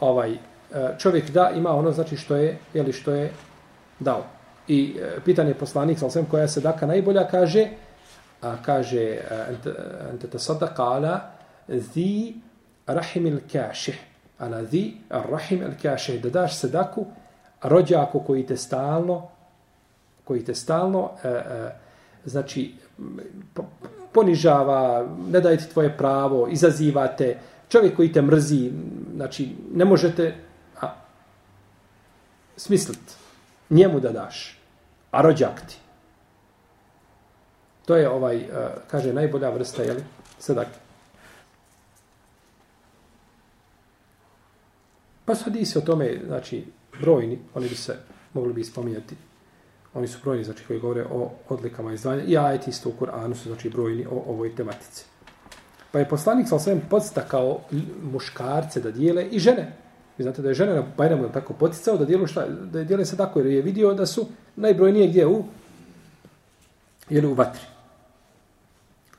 ovaj 0.00 0.32
e, 0.32 0.38
čovjek 0.98 1.30
da 1.30 1.50
ima 1.56 1.70
ono 1.70 1.92
znači 1.92 2.16
što 2.16 2.36
je, 2.36 2.58
jeli 2.74 2.92
što 2.92 3.12
je 3.12 3.32
dao. 4.00 4.24
I 4.68 4.96
e, 5.00 5.20
pitanje 5.24 5.54
poslanik, 5.54 5.98
sa 5.98 6.10
svem 6.10 6.24
koja 6.24 6.48
se 6.48 6.60
daka 6.60 6.86
najbolja, 6.86 7.28
kaže, 7.28 7.68
a 8.42 8.56
kaže, 8.62 9.00
e, 9.00 9.20
ente 10.10 10.26
te 10.30 10.38
sadaka 10.38 10.82
ala 10.82 11.20
zi 11.68 12.34
rahim 12.86 13.26
il 13.26 13.40
kaših, 13.52 13.98
ala 14.38 14.64
zi 14.64 14.92
rahim 15.10 15.62
il 15.62 15.74
kaših, 15.82 16.22
da 16.22 16.30
daš 16.30 16.58
sedaku 16.58 17.06
rođaku 17.64 18.20
koji 18.20 18.46
te 18.46 18.56
stalno 18.56 19.34
koji 20.24 20.44
te 20.44 20.54
stalno 20.54 21.10
e, 21.24 21.28
e, 21.28 21.70
znači 22.24 22.74
ponižava, 24.12 25.06
ne 25.30 25.40
daje 25.40 25.56
ti 25.56 25.68
tvoje 25.72 25.96
pravo, 25.96 26.48
izazivate, 26.48 27.38
čovjek 27.68 27.96
koji 27.96 28.12
te 28.12 28.22
mrzi, 28.22 28.72
znači 29.14 29.56
ne 29.74 29.84
možete 29.84 30.34
a, 30.80 30.94
smislit 32.56 33.16
njemu 33.70 34.00
da 34.00 34.12
daš, 34.12 34.58
a 35.10 35.22
rođak 35.22 35.60
ti. 35.68 35.76
To 37.86 37.96
je 37.96 38.08
ovaj, 38.08 38.36
e, 38.36 38.46
kaže, 38.90 39.12
najbolja 39.12 39.50
vrsta, 39.50 39.82
jel? 39.82 39.96
Sadak. 40.38 40.68
Pa 45.24 45.34
su 45.34 45.44
hadisi 45.44 45.78
o 45.78 45.80
tome, 45.80 46.20
znači, 46.26 46.64
brojni, 47.00 47.38
oni 47.54 47.68
bi 47.68 47.74
se 47.74 47.96
mogli 48.34 48.52
bi 48.52 48.64
spominjati 48.64 49.16
oni 49.94 50.08
su 50.08 50.18
brojni, 50.22 50.44
znači 50.44 50.64
koji 50.66 50.80
govore 50.80 51.04
o 51.04 51.30
odlikama 51.48 51.92
izdvajanja, 51.92 52.24
i 52.24 52.38
ajeti 52.38 52.70
isto 52.70 52.88
u 52.88 52.92
Kur'anu 53.00 53.34
su 53.34 53.48
znači 53.48 53.70
brojni 53.70 54.06
o 54.06 54.24
ovoj 54.26 54.54
tematici. 54.56 55.04
Pa 55.92 55.98
je 55.98 56.08
poslanik 56.08 56.48
sa 56.48 56.58
svem 56.58 56.82
podstakao 56.90 57.60
muškarce 58.12 58.80
da 58.80 58.90
dijele 58.90 59.24
i 59.24 59.38
žene. 59.38 59.72
Vi 60.18 60.22
znate 60.22 60.42
da 60.42 60.48
je 60.48 60.54
žena 60.54 60.74
na 60.74 60.84
Bajramu 60.96 61.28
tako 61.32 61.52
poticao 61.52 61.96
da 61.96 62.04
dijelu 62.04 62.26
šta, 62.26 62.46
da 62.48 62.78
je 62.78 62.84
dijele 62.84 63.04
se 63.04 63.16
tako 63.16 63.38
jer 63.38 63.46
je 63.46 63.62
vidio 63.62 63.94
da 63.94 64.06
su 64.06 64.26
najbrojnije 64.56 65.08
gdje 65.08 65.26
u 65.26 65.44
jeli 67.10 67.26
u 67.26 67.34
vatri. 67.34 67.62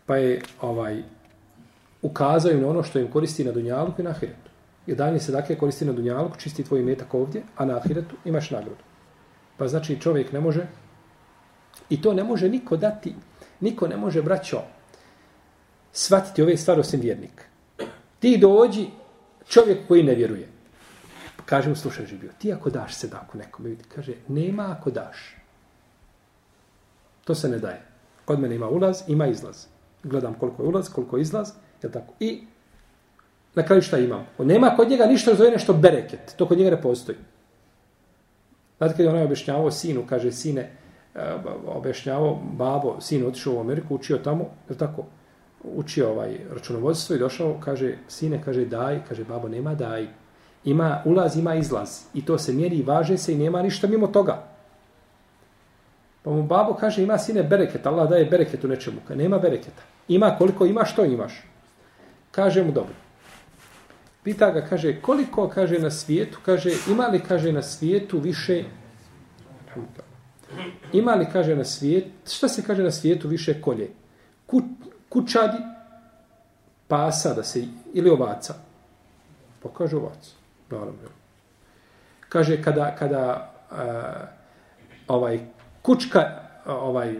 Pa 0.05 0.17
je 0.17 0.41
ovaj 0.62 1.03
ukazao 2.01 2.51
im 2.51 2.62
na 2.62 2.67
ono 2.67 2.84
što 2.84 3.00
im 3.00 3.12
koristi 3.12 3.44
na 3.44 3.51
dunjalu 3.51 3.91
i 3.98 4.03
na 4.03 4.10
ahiretu. 4.10 4.51
I 4.88 4.96
danje 4.96 5.20
se 5.20 5.32
dakle 5.32 5.58
koristi 5.58 5.86
na 5.86 5.94
dunjalku, 5.94 6.38
čisti 6.38 6.63
tvoj 6.63 6.84
metak 6.84 7.13
ovdje, 7.13 7.44
a 7.56 7.65
na 7.65 7.77
ahiretu 7.77 8.15
imaš 8.25 8.51
nagradu. 8.51 8.84
Pa 9.58 9.68
znači 9.68 10.01
čovjek 10.01 10.32
ne 10.32 10.39
može 10.39 10.68
i 11.89 12.01
to 12.01 12.13
ne 12.13 12.24
može 12.24 12.50
niko 12.50 12.77
dati, 12.77 13.15
niko 13.60 13.88
ne 13.88 13.98
može 13.98 14.22
braćo 14.22 14.62
shvatiti 15.94 16.42
ove 16.42 16.58
stvari 16.58 16.80
osim 16.80 17.00
vjernik. 17.00 17.46
Ti 18.20 18.38
dođi 18.38 18.88
čovjek 19.48 19.88
koji 19.88 20.04
ne 20.04 20.15
vjeruje. 20.15 20.50
Kaže 21.46 21.70
mu, 21.70 21.75
slušaj 21.75 22.06
živio, 22.06 22.32
ti 22.39 22.54
ako 22.54 22.70
daš 22.70 22.96
sedaku 22.96 23.38
nekome, 23.38 23.70
vidi, 23.70 23.84
kaže, 23.96 24.13
nema 24.27 24.75
ako 24.77 24.92
daš. 24.92 25.36
To 27.24 27.36
se 27.36 27.50
ne 27.50 27.60
daje. 27.60 27.82
Kod 28.25 28.39
mene 28.39 28.56
ima 28.56 28.70
ulaz, 28.70 29.01
ima 29.08 29.27
izlaz. 29.27 29.65
Gledam 30.04 30.34
koliko 30.34 30.63
je 30.63 30.70
ulaz, 30.70 30.89
koliko 30.89 31.18
je 31.18 31.22
izlaz, 31.22 31.51
je 31.84 31.92
tako. 31.92 32.13
I 32.20 32.44
na 33.56 33.64
kraju 33.64 33.82
šta 33.82 33.98
imam? 33.98 34.26
Nema 34.40 34.76
kod 34.76 34.90
njega 34.90 35.06
ništa 35.06 35.36
zove 35.36 35.52
nešto 35.52 35.74
bereket. 35.74 36.36
To 36.38 36.48
kod 36.48 36.58
njega 36.58 36.70
ne 36.70 36.82
postoji. 36.82 37.18
Znate 38.78 38.94
kada 38.94 39.04
je 39.04 39.10
onaj 39.10 39.24
objašnjavao 39.24 39.72
sinu, 39.72 40.04
kaže 40.10 40.32
sine, 40.32 40.72
e, 41.16 41.34
objašnjavao 41.68 42.40
babo, 42.58 43.02
sin 43.02 43.28
otišao 43.28 43.54
u 43.56 43.60
Ameriku, 43.60 43.96
učio 43.96 44.18
tamo, 44.18 44.46
je 44.70 44.78
tako, 44.78 45.06
učio 45.64 46.12
ovaj 46.12 46.38
računovodstvo 46.54 47.16
i 47.16 47.20
došao, 47.20 47.56
kaže, 47.60 47.96
sine, 48.08 48.42
kaže, 48.46 48.66
daj, 48.66 49.00
kaže, 49.08 49.24
babo, 49.24 49.48
nema 49.48 49.76
daj. 49.76 50.08
Ima 50.66 51.02
ulaz, 51.06 51.38
ima 51.38 51.56
izlaz. 51.56 52.02
I 52.14 52.26
to 52.26 52.38
se 52.38 52.54
mjeri, 52.54 52.82
važe 52.82 53.18
se 53.18 53.34
i 53.34 53.38
nema 53.38 53.62
ništa 53.62 53.88
mimo 53.88 54.08
toga. 54.08 54.44
Pa 56.24 56.32
mu 56.32 56.44
babo 56.44 56.74
kaže, 56.74 57.04
ima 57.04 57.18
sine 57.18 57.44
bereket, 57.44 57.86
Allah 57.86 58.10
daje 58.10 58.26
bereket 58.26 58.64
u 58.64 58.68
nečemu. 58.68 58.98
Ka 59.08 59.16
nema 59.16 59.40
bereketa. 59.40 59.82
Ima 60.08 60.36
koliko 60.38 60.66
ima, 60.66 60.86
što 60.86 61.06
imaš. 61.06 61.44
Kaže 62.32 62.64
mu, 62.64 62.72
dobro. 62.72 63.05
Pita 64.25 64.50
ga, 64.51 64.62
kaže, 64.65 65.01
koliko, 65.01 65.50
kaže, 65.50 65.79
na 65.79 65.91
svijetu, 65.91 66.39
kaže, 66.46 66.72
ima 66.89 67.08
li, 67.08 67.20
kaže, 67.20 67.51
na 67.51 67.62
svijetu 67.62 68.20
više, 68.20 68.63
ima 70.94 71.13
li, 71.15 71.27
kaže, 71.34 71.55
na 71.55 71.63
svijetu, 71.63 72.10
šta 72.25 72.48
se 72.50 72.63
kaže 72.63 72.84
na 72.84 72.91
svijetu 72.91 73.27
više 73.27 73.62
kolje? 73.62 73.91
Ku, 74.46 74.62
kućadi, 75.10 75.58
pasa, 76.88 77.34
da 77.34 77.44
se, 77.44 77.67
ili 77.94 78.10
ovaca? 78.10 78.53
Pa 79.63 79.70
kaže 79.70 79.98
ovaca, 79.98 80.32
naravno. 80.70 81.13
Kaže, 82.29 82.62
kada, 82.63 82.96
kada 82.96 83.53
uh, 83.72 83.77
ovaj 85.08 85.39
kučka, 85.82 86.24
ovaj, 86.65 87.13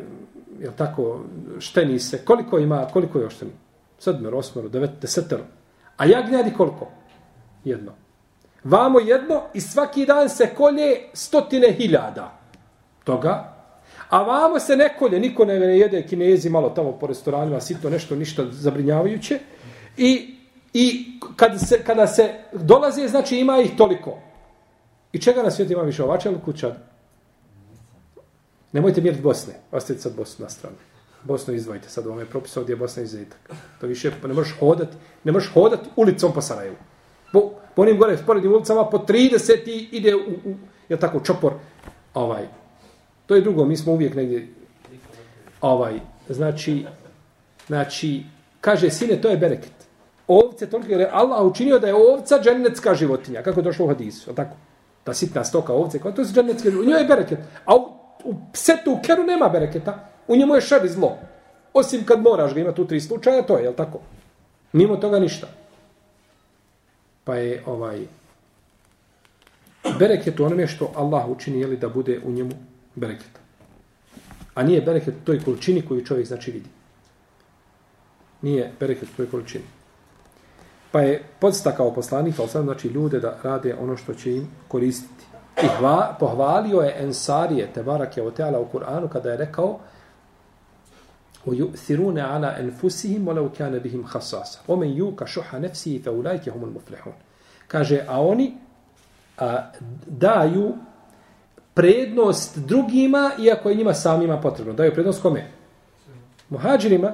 je 0.60 0.72
tako, 0.76 1.22
šteni 1.60 2.00
se, 2.00 2.26
koliko 2.26 2.60
ima, 2.60 2.88
koliko 2.94 3.20
je 3.20 3.26
ošteni? 3.26 3.52
Sedmero, 4.00 4.38
osmero, 4.38 4.70
devet, 4.70 4.98
desetero. 5.02 5.44
A 5.98 6.06
jagnjadi 6.06 6.54
koliko? 6.54 6.88
Jedno. 7.64 7.92
Vamo 8.64 9.00
jedno 9.00 9.42
i 9.54 9.62
svaki 9.62 10.06
dan 10.06 10.30
se 10.30 10.50
kolje 10.56 11.02
stotine 11.14 11.72
hiljada 11.72 12.38
toga. 13.04 13.56
A 14.10 14.22
vamo 14.22 14.60
se 14.60 14.76
ne 14.76 14.96
kolje, 15.00 15.20
niko 15.20 15.46
ne 15.46 15.54
jede 15.54 16.08
kinezi 16.08 16.50
malo 16.50 16.70
tamo 16.70 16.92
po 16.92 17.08
restoranima, 17.08 17.62
sito 17.62 17.90
nešto, 17.90 18.16
ništa 18.16 18.46
zabrinjavajuće. 18.52 19.40
I, 19.98 20.36
i 20.74 21.06
kad 21.36 21.68
se, 21.68 21.84
kada 21.84 22.08
se 22.08 22.34
dolaze, 22.54 23.08
znači 23.08 23.38
ima 23.38 23.60
ih 23.60 23.72
toliko. 23.78 24.18
I 25.14 25.22
čega 25.22 25.44
na 25.44 25.52
svijetu 25.52 25.74
ima 25.74 25.82
više 25.82 26.04
ovača 26.04 26.30
ili 26.30 26.42
kuća? 26.46 26.76
Nemojte 28.72 29.02
mjeriti 29.02 29.24
Bosne. 29.24 29.54
Ostavite 29.72 30.02
sad 30.02 30.16
Bosnu 30.16 30.44
na 30.44 30.50
stranu. 30.50 30.76
Bosnu 31.26 31.54
izdvojite. 31.54 31.90
Sad 31.90 32.06
vam 32.06 32.20
je 32.20 32.26
propisao 32.26 32.64
gdje 32.64 32.74
je 32.74 32.78
Bosna 32.78 33.04
izuzetak. 33.04 33.40
To 33.82 33.88
više 33.88 34.12
ne 34.24 34.34
možeš 34.34 34.56
hodati. 34.60 34.98
Ne 35.24 35.32
možeš 35.32 35.52
hodati 35.54 35.90
ulicom 35.96 36.34
po 36.34 36.42
Sarajevu. 36.42 36.76
Po, 37.34 37.52
po 37.76 37.82
onim 37.82 37.98
gore 37.98 38.18
sporednim 38.18 38.54
ulicama 38.54 38.86
po 38.86 38.98
30 38.98 39.68
i 39.68 39.90
ide 39.92 40.16
u, 40.16 40.20
u 40.20 40.56
je 40.90 40.98
tako, 40.98 41.20
čopor. 41.20 41.54
Ovaj. 42.14 42.48
To 43.26 43.36
je 43.36 43.42
drugo. 43.42 43.66
Mi 43.66 43.78
smo 43.78 43.94
uvijek 43.94 44.16
negdje 44.16 44.48
ovaj. 45.62 46.00
Znači, 46.30 46.86
znači, 47.68 48.24
kaže 48.62 48.90
sine, 48.90 49.22
to 49.22 49.30
je 49.30 49.38
bereket. 49.38 49.74
Ovce, 50.28 50.70
toliko 50.70 50.92
je 50.92 51.10
Allah 51.12 51.46
učinio 51.46 51.80
da 51.80 51.88
je 51.88 51.96
ovca 51.96 52.40
dženecka 52.44 52.96
životinja. 52.96 53.42
Kako 53.42 53.60
je 53.60 53.64
došlo 53.64 53.86
u 53.86 53.88
hadisu. 53.88 54.34
Tako? 54.34 54.56
Ta 55.04 55.14
sitna 55.14 55.44
stoka 55.44 55.74
ovce. 55.74 56.00
To 56.00 56.26
su 56.26 56.34
džennetske 56.34 56.72
životinje, 56.72 56.90
U 56.90 56.92
njoj 56.92 57.02
je 57.02 57.08
bereket. 57.08 57.40
A 57.66 57.76
u 57.76 57.96
u 58.26 58.36
psetu 58.54 58.92
u 58.92 59.00
keru 59.02 59.24
nema 59.24 59.50
bereketa. 59.50 60.10
U 60.28 60.36
njemu 60.36 60.56
je 60.56 60.62
šer 60.62 60.86
i 60.86 60.90
zlo. 60.90 61.18
Osim 61.74 62.06
kad 62.06 62.22
moraš 62.22 62.54
ga 62.54 62.60
imati 62.60 62.82
u 62.82 62.88
tri 62.88 63.02
slučaja, 63.02 63.42
to 63.42 63.58
je, 63.58 63.64
jel 63.64 63.74
tako? 63.74 64.00
Mimo 64.74 64.98
toga 64.98 65.20
ništa. 65.20 65.48
Pa 67.24 67.36
je 67.36 67.64
ovaj 67.66 68.00
bereket 70.00 70.40
u 70.40 70.46
onome 70.46 70.68
što 70.68 70.92
Allah 70.96 71.30
učini, 71.30 71.60
jeli 71.60 71.78
da 71.78 71.90
bude 71.90 72.20
u 72.26 72.32
njemu 72.32 72.52
bereketa. 72.96 73.40
A 74.56 74.64
nije 74.64 74.82
bereket 74.82 75.14
u 75.14 75.26
toj 75.26 75.44
količini 75.44 75.86
koju 75.86 76.06
čovjek 76.06 76.28
znači 76.28 76.52
vidi. 76.52 76.70
Nije 78.42 78.72
bereket 78.80 79.10
u 79.10 79.18
toj 79.18 79.30
količini. 79.32 79.64
Pa 80.92 81.02
je 81.02 81.24
podstakao 81.40 81.94
poslanik, 81.94 82.40
ali 82.40 82.50
sad 82.50 82.64
znači 82.64 82.88
ljude 82.88 83.20
da 83.20 83.38
rade 83.44 83.76
ono 83.80 83.98
što 83.98 84.14
će 84.14 84.36
im 84.36 84.48
koristiti. 84.68 85.26
I 85.64 85.68
hva, 85.80 86.16
pohvalio 86.20 86.80
je 86.80 86.96
Ensarije, 87.00 87.68
te 87.74 87.84
barak 87.84 88.18
je 88.18 88.24
oteala 88.24 88.60
u 88.60 88.68
Kur'anu, 88.74 89.10
kada 89.10 89.32
je 89.32 89.38
rekao 89.38 89.80
u 91.46 91.54
yu'thirune 91.54 92.22
ala 92.22 92.60
enfusihim 92.60 93.28
walau 93.28 93.50
kana 93.58 93.80
bihim 93.80 94.04
khasasa 94.04 94.60
wa 94.68 94.76
man 94.76 94.88
yuka 94.88 95.28
shuha 95.28 95.60
nafsihi 95.60 96.00
fa 96.00 96.12
ulaika 96.12 96.52
muflihun 96.56 97.14
kaže 97.68 98.06
a 98.08 98.22
oni 98.22 98.58
a, 99.38 99.72
daju 100.08 100.74
prednost 101.76 102.58
drugima 102.58 103.32
iako 103.40 103.70
je 103.70 103.76
njima 103.76 103.94
samima 103.94 104.42
potrebno. 104.42 104.74
Daju 104.74 104.94
prednost 104.94 105.22
kome? 105.22 105.48
Muhadžirima 106.50 107.14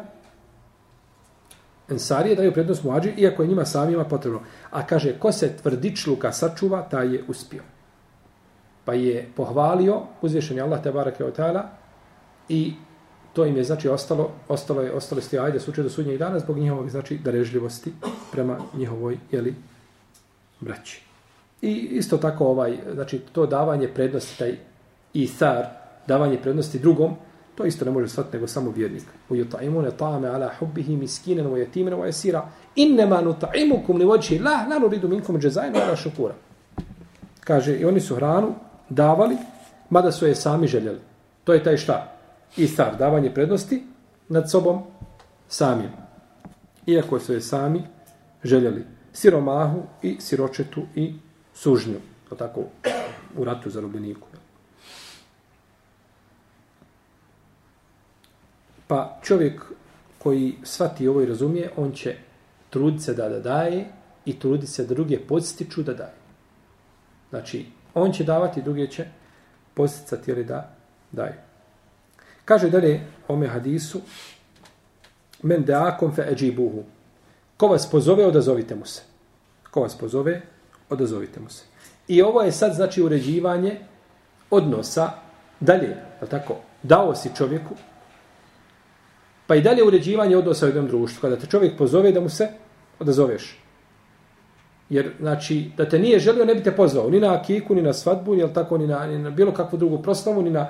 ensarije 1.90 2.36
daju 2.36 2.54
prednost 2.54 2.84
muhadžir 2.84 3.14
iako 3.18 3.44
je 3.44 3.48
njima 3.48 3.66
samima 3.66 4.04
potrebno. 4.04 4.40
A 4.72 4.88
kaže 4.88 5.20
ko 5.20 5.32
se 5.32 5.58
tvrdičluka 5.58 6.32
sačuva 6.32 6.82
taj 6.82 7.14
je 7.14 7.24
uspio. 7.28 7.64
Pa 8.86 8.94
je 8.94 9.30
pohvalio 9.36 10.02
uzvišeni 10.22 10.62
Allah 10.62 10.84
te 10.84 10.92
bareke 10.92 11.24
ta'ala 11.24 11.64
i 12.50 12.74
to 13.34 13.46
im 13.46 13.58
je 13.58 13.64
znači 13.64 13.90
ostalo 13.90 14.32
ostalo 14.48 14.82
je 14.82 14.92
ostalo 14.92 15.22
sti 15.22 15.40
ajde 15.40 15.60
suče 15.60 15.84
do 15.84 15.90
sudnjeg 15.90 16.18
dana 16.18 16.40
zbog 16.40 16.58
njihovog 16.58 16.90
znači 16.90 17.18
darežljivosti 17.18 17.94
prema 18.32 18.58
njihovoj 18.74 19.18
jeli 19.32 19.56
braći 20.60 21.02
i 21.62 21.72
isto 21.72 22.18
tako 22.18 22.46
ovaj 22.46 22.78
znači 22.94 23.20
to 23.20 23.46
davanje 23.46 23.88
prednosti 23.88 24.40
taj 24.40 24.56
isar 25.14 25.66
davanje 26.08 26.38
prednosti 26.42 26.80
drugom 26.80 27.16
to 27.56 27.66
isto 27.66 27.86
ne 27.86 27.92
može 27.92 28.08
stati 28.08 28.30
nego 28.34 28.48
samo 28.48 28.72
vjernik 28.72 29.04
u 29.30 29.36
yut'imuna 29.36 29.92
ta'ama 30.00 30.34
ala 30.34 30.52
hubbihi 30.60 30.96
miskinan 30.96 31.46
wa 31.46 31.66
yatiman 31.66 31.94
wa 31.94 32.08
yasira 32.08 32.42
inma 32.76 33.22
nut'imukum 33.22 33.98
li 33.98 34.06
wajhi 34.06 34.44
la 34.44 34.66
la 34.70 34.80
nuridu 34.80 35.08
minkum 35.08 35.42
jazaa'an 35.42 35.74
wala 35.74 35.96
shukura 35.96 36.34
kaže 37.40 37.76
i 37.76 37.86
oni 37.86 38.00
su 38.00 38.16
hranu 38.16 38.56
davali, 38.92 39.38
mada 39.90 40.12
su 40.12 40.28
je 40.28 40.36
sami 40.36 40.68
željeli. 40.68 41.00
To 41.44 41.54
je 41.54 41.64
taj 41.64 41.78
šta? 41.78 42.14
I 42.58 42.64
Istar, 42.64 42.98
davanje 42.98 43.34
prednosti 43.34 43.84
nad 44.30 44.52
sobom 44.52 44.84
samim. 45.48 45.90
Iako 46.86 47.20
su 47.20 47.34
je 47.34 47.42
sami 47.42 47.84
željeli. 48.44 48.86
Siromahu 49.14 49.84
i 50.02 50.18
siročetu 50.20 50.82
i 50.96 51.14
sužnju. 51.54 52.00
To 52.30 52.36
tako 52.36 52.64
u 53.38 53.44
ratu 53.44 53.70
za 53.70 53.82
rubljeniku. 53.82 54.28
Pa 58.88 59.20
čovjek 59.24 59.62
koji 60.20 60.56
svati 60.64 61.08
ovo 61.08 61.22
i 61.22 61.26
razumije, 61.26 61.72
on 61.78 61.92
će 61.92 62.16
truditi 62.70 63.04
se 63.04 63.14
da, 63.14 63.30
da 63.30 63.40
daje 63.40 63.86
i 64.26 64.40
truditi 64.40 64.68
se 64.68 64.86
da 64.86 64.94
druge 64.94 65.20
podstiču 65.20 65.84
da 65.84 65.94
daje. 65.94 66.16
Znači, 67.30 67.66
on 67.94 68.12
će 68.12 68.24
davati, 68.24 68.62
druge 68.62 68.88
će 68.88 69.06
posticati 69.74 70.32
ili 70.32 70.44
da 70.44 70.76
daju. 71.12 71.51
Kaže 72.46 72.70
dalje 72.70 73.02
ome 73.28 73.48
hadisu, 73.48 74.02
men 75.44 75.64
deakom 75.66 76.16
fe 76.16 76.28
eđibuhu. 76.32 76.84
Ko 77.58 77.68
vas 77.68 77.92
pozove, 77.92 78.26
odazovite 78.26 78.76
mu 78.76 78.86
se. 78.86 79.02
Ko 79.72 79.82
vas 79.82 79.98
pozove, 79.98 80.42
odazovite 80.90 81.40
mu 81.40 81.50
se. 81.50 81.64
I 82.08 82.22
ovo 82.22 82.42
je 82.42 82.52
sad 82.52 82.74
znači 82.74 83.02
uređivanje 83.02 83.80
odnosa 84.50 85.12
dalje, 85.60 85.96
je 86.22 86.28
tako? 86.30 86.56
Dao 86.84 87.16
si 87.16 87.30
čovjeku, 87.36 87.76
pa 89.48 89.56
i 89.56 89.62
dalje 89.62 89.84
uređivanje 89.84 90.38
odnosa 90.38 90.66
u 90.66 90.70
jednom 90.70 90.88
društvu. 90.88 91.22
Kada 91.22 91.36
te 91.36 91.48
čovjek 91.48 91.78
pozove 91.78 92.12
da 92.12 92.22
mu 92.22 92.30
se 92.30 92.48
odazoveš. 93.00 93.58
Jer, 94.90 95.12
znači, 95.20 95.72
da 95.78 95.90
te 95.90 96.00
nije 96.00 96.20
želio, 96.20 96.46
ne 96.46 96.56
bi 96.56 96.64
te 96.64 96.72
pozvao. 96.76 97.10
Ni 97.10 97.20
na 97.20 97.34
akiku, 97.34 97.76
ni 97.76 97.82
na 97.82 97.94
svadbu, 97.94 98.36
ni, 98.36 98.54
tako, 98.54 98.78
ni, 98.78 98.88
na, 98.88 99.06
ni 99.08 99.20
na 99.20 99.30
bilo 99.30 99.52
kakvu 99.54 99.80
drugu 99.80 100.02
proslavu, 100.02 100.42
ni 100.42 100.50
na 100.50 100.68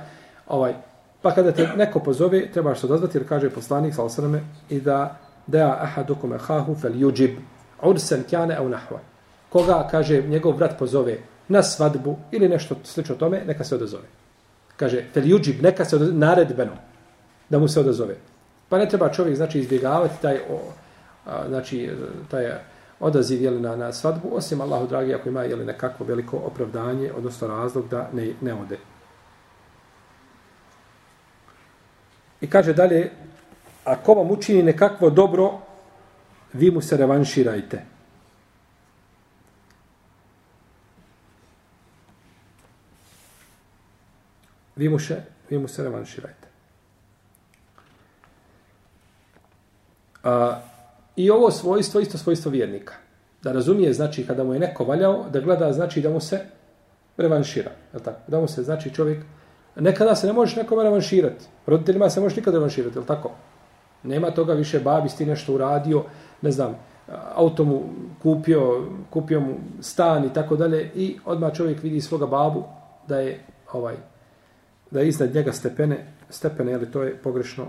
ovaj. 0.48 0.74
Pa 1.22 1.32
kada 1.36 1.52
te 1.52 1.68
neko 1.78 2.00
pozove, 2.00 2.52
trebaš 2.52 2.80
se 2.80 2.86
odazvati, 2.86 3.18
jer 3.18 3.28
kaže 3.28 3.50
poslanik, 3.50 3.96
sa 3.96 4.04
osrame 4.04 4.42
i 4.70 4.82
da 4.82 5.18
da 5.48 5.78
ahadukum 5.82 6.34
ahahu 6.34 6.76
fel 6.76 6.94
yujib 6.94 7.36
ursan 7.84 8.24
kjane 8.30 8.56
au 8.56 8.70
nahva. 8.70 9.00
Koga, 9.50 9.88
kaže, 9.92 10.22
njegov 10.22 10.54
brat 10.54 10.78
pozove 10.80 11.18
na 11.48 11.64
svadbu 11.64 12.18
ili 12.32 12.50
nešto 12.50 12.76
slično 12.84 13.16
tome, 13.16 13.42
neka 13.48 13.64
se 13.64 13.76
odazove. 13.76 14.04
Kaže, 14.78 15.04
fel 15.14 15.24
yujib, 15.24 15.62
neka 15.64 15.86
se 15.86 15.96
odazove, 15.96 16.18
naredbeno, 16.18 16.78
da 17.50 17.60
mu 17.60 17.68
se 17.68 17.80
odazove. 17.80 18.16
Pa 18.70 18.78
ne 18.78 18.90
treba 18.90 19.10
čovjek, 19.10 19.36
znači, 19.36 19.60
izbjegavati 19.60 20.22
taj, 20.22 20.38
o, 20.38 20.60
a, 21.26 21.48
znači, 21.48 21.90
taj, 22.32 22.52
odaziv 23.00 23.42
jeli, 23.42 23.62
na, 23.62 23.76
na 23.76 23.94
svadbu, 23.94 24.30
osim 24.32 24.62
Allahu 24.62 24.88
dragi 24.88 25.14
ako 25.14 25.30
ima 25.30 25.44
jeli, 25.44 25.66
nekako 25.66 26.04
veliko 26.04 26.38
opravdanje, 26.38 27.12
odnosno 27.18 27.48
razlog 27.48 27.88
da 27.90 28.10
ne, 28.14 28.34
ne 28.42 28.54
ode. 28.54 28.78
I 32.42 32.50
kaže 32.50 32.74
dalje, 32.74 33.12
ako 33.86 34.14
vam 34.14 34.32
učini 34.32 34.64
nekakvo 34.64 35.10
dobro, 35.10 35.60
vi 36.54 36.72
mu 36.72 36.82
se 36.82 36.98
revanširajte. 36.98 37.86
Vi 44.76 44.90
mu, 44.90 45.00
še, 45.00 45.22
vi 45.50 45.60
mu 45.60 45.68
se 45.68 45.84
revanširajte. 45.84 46.48
A, 50.24 50.62
I 51.16 51.30
ovo 51.30 51.52
svojstvo, 51.52 52.00
isto 52.00 52.18
svojstvo 52.18 52.52
vjernika. 52.52 52.94
Da 53.44 53.52
razumije, 53.52 53.94
znači, 53.94 54.26
kada 54.28 54.44
mu 54.44 54.54
je 54.54 54.60
neko 54.60 54.86
valjao, 54.86 55.30
da 55.30 55.40
gleda, 55.40 55.74
znači, 55.74 56.02
da 56.02 56.10
mu 56.10 56.20
se 56.20 56.40
revanšira. 57.18 57.72
Je 57.94 58.00
tako? 58.00 58.20
Da 58.28 58.40
mu 58.40 58.48
se, 58.48 58.64
znači, 58.64 58.94
čovjek... 58.94 59.26
Nekada 59.76 60.16
se 60.16 60.28
ne 60.28 60.34
možeš 60.34 60.56
nekome 60.56 60.84
revanširati. 60.84 61.46
Roditeljima 61.66 62.10
se 62.10 62.22
možeš 62.22 62.36
nikada 62.36 62.58
revanširati, 62.58 63.00
je 63.00 63.06
tako? 63.06 63.32
Nema 64.04 64.32
toga 64.32 64.54
više, 64.54 64.80
babi 64.80 65.10
ti 65.18 65.26
nešto 65.26 65.54
uradio, 65.54 66.04
ne 66.42 66.52
znam, 66.52 66.76
auto 67.36 67.64
mu 67.64 67.84
kupio, 68.24 68.88
kupio 69.10 69.40
mu 69.40 69.54
stan 69.82 70.26
i 70.26 70.34
tako 70.34 70.56
dalje 70.56 70.92
i 70.96 71.18
odmah 71.26 71.54
čovjek 71.54 71.84
vidi 71.84 72.02
svoga 72.02 72.26
babu 72.26 72.64
da 73.08 73.20
je 73.20 73.40
ovaj 73.74 73.96
da 74.92 75.00
je 75.00 75.08
iznad 75.08 75.36
njega 75.36 75.54
stepene, 75.54 76.06
stepene, 76.30 76.74
ali 76.74 76.92
to 76.92 77.04
je 77.04 77.16
pogrešno, 77.16 77.66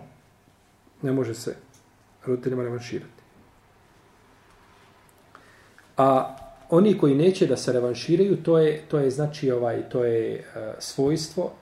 ne 1.03 1.13
može 1.13 1.35
se 1.35 1.55
roditeljima 2.27 2.63
revanširati. 2.63 3.23
A 5.97 6.37
oni 6.71 6.99
koji 6.99 7.15
neće 7.15 7.47
da 7.47 7.57
se 7.57 7.73
revanširaju, 7.73 8.43
to 8.43 8.59
je, 8.59 8.83
to 8.89 8.99
je 8.99 9.11
znači 9.11 9.51
ovaj 9.51 9.89
to 9.89 10.05
je 10.05 10.39
uh, 10.39 10.63
svojstvo 10.79 11.53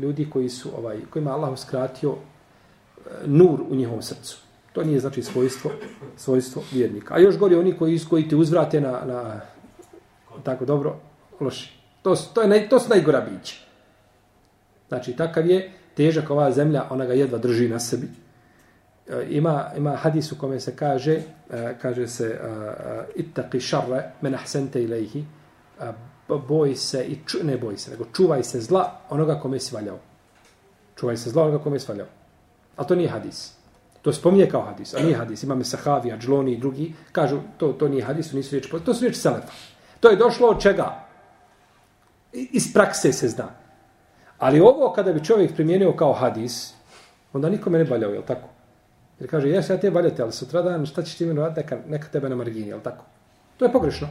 ljudi 0.00 0.30
koji 0.30 0.48
su 0.48 0.70
ovaj 0.78 0.98
kojima 1.10 1.32
Allah 1.32 1.52
uskratio 1.52 2.10
e, 2.10 3.10
nur 3.26 3.60
u 3.70 3.74
njihovom 3.74 4.02
srcu. 4.02 4.38
To 4.72 4.84
nije 4.84 5.00
znači 5.00 5.22
svojstvo 5.22 5.70
svojstvo 6.16 6.62
vjernika. 6.72 7.14
A 7.14 7.18
još 7.18 7.38
gori 7.38 7.54
oni 7.54 7.76
koji 7.78 7.98
koji 8.10 8.28
te 8.28 8.36
uzvrate 8.36 8.80
na, 8.80 8.90
na 8.90 9.40
tako 10.42 10.64
dobro 10.64 10.96
loši. 11.40 11.80
To, 12.02 12.16
to, 12.34 12.42
je 12.42 12.48
naj, 12.48 12.68
to 12.68 12.80
su 12.80 12.88
najgora 12.88 13.20
bića. 13.20 13.56
Znači, 14.88 15.16
takav 15.16 15.46
je 15.46 15.72
težak 15.94 16.30
ova 16.30 16.50
zemlja, 16.52 16.84
ona 16.90 17.06
ga 17.06 17.12
jedva 17.12 17.38
drži 17.38 17.68
na 17.68 17.78
sebi. 17.80 18.08
E, 19.08 19.26
ima, 19.30 19.70
ima 19.76 19.96
hadis 19.96 20.32
u 20.32 20.38
kome 20.38 20.60
se 20.60 20.76
kaže, 20.76 21.20
e, 21.50 21.74
kaže 21.82 22.06
se 22.06 22.26
e, 22.26 22.36
e 22.36 23.22
ittaqi 23.22 23.60
šarre 23.60 24.02
men 24.20 24.34
ahsente 24.34 24.82
ilaihi, 24.82 25.24
Pa 26.30 26.36
boj 26.36 26.76
se, 26.76 27.04
i 27.04 27.18
ču, 27.26 27.38
ne 27.42 27.56
boj 27.58 27.76
se, 27.76 27.90
nego 27.90 28.04
čuvaj 28.12 28.42
se 28.42 28.60
zla 28.60 29.00
onoga 29.10 29.40
kome 29.40 29.58
si 29.58 29.74
valjao. 29.74 29.98
Čuvaj 30.96 31.16
se 31.16 31.30
zla 31.30 31.42
onoga 31.42 31.58
kome 31.64 31.78
si 31.78 31.86
valjao. 31.88 32.06
A 32.76 32.84
to 32.84 32.94
nije 32.94 33.08
hadis. 33.08 33.52
To 34.02 34.12
spominje 34.12 34.46
kao 34.50 34.62
hadis, 34.62 34.94
a 34.94 35.02
nije 35.02 35.16
hadis. 35.16 35.42
Imame 35.42 35.64
Sahavi, 35.64 36.12
Adžloni 36.12 36.52
i 36.52 36.58
drugi, 36.58 36.94
kažu, 37.12 37.40
to, 37.58 37.72
to 37.72 37.88
nije 37.88 38.04
hadis, 38.04 38.30
to 38.30 38.36
nisu 38.36 38.50
riječi, 38.50 38.70
to 38.84 38.94
su 38.94 39.00
riječi 39.00 39.18
Selefa. 39.18 39.52
To 40.00 40.08
je 40.08 40.16
došlo 40.16 40.48
od 40.48 40.62
čega? 40.62 41.04
Iz 42.32 42.72
prakse 42.72 43.12
se 43.12 43.28
zna. 43.28 43.48
Ali 44.38 44.60
ovo 44.60 44.92
kada 44.92 45.12
bi 45.12 45.24
čovjek 45.24 45.54
primijenio 45.54 45.92
kao 45.92 46.12
hadis, 46.12 46.72
onda 47.32 47.48
nikome 47.48 47.78
ne 47.78 47.84
valjao, 47.84 48.12
je 48.12 48.26
tako? 48.26 48.48
Jer 49.20 49.30
kaže, 49.30 49.48
jes, 49.50 49.70
ja 49.70 49.80
te 49.80 49.90
valjate, 49.90 50.22
ali 50.22 50.32
sutra 50.32 50.62
dan, 50.62 50.86
šta 50.86 51.02
ćeš 51.02 51.16
ti 51.16 51.26
meni 51.26 51.40
raditi, 51.40 51.60
neka, 51.60 51.78
neka 51.88 52.08
tebe 52.08 52.28
na 52.28 52.36
margini, 52.36 52.68
je 52.68 52.82
tako? 52.82 53.04
To 53.56 53.64
je 53.64 53.72
pogrešno. 53.72 54.08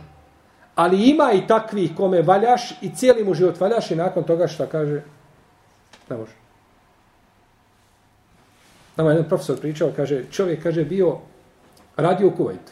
Ali 0.80 1.10
ima 1.10 1.32
i 1.34 1.48
takvi 1.48 1.96
kome 1.96 2.22
valjaš 2.22 2.72
i 2.82 2.90
cijeli 2.96 3.24
mu 3.24 3.34
život 3.34 3.60
valjaš 3.60 3.92
i 3.92 3.96
nakon 3.96 4.24
toga 4.24 4.48
šta 4.48 4.66
kaže, 4.66 5.02
ne 6.10 6.18
može. 6.18 6.32
Nama 8.96 9.10
jedan 9.10 9.28
profesor 9.28 9.60
pričao, 9.60 9.92
kaže, 9.96 10.24
čovjek, 10.32 10.64
kaže, 10.64 10.86
bio 10.86 11.18
radio 11.98 12.28
u 12.28 12.32
Kuvajtu, 12.32 12.72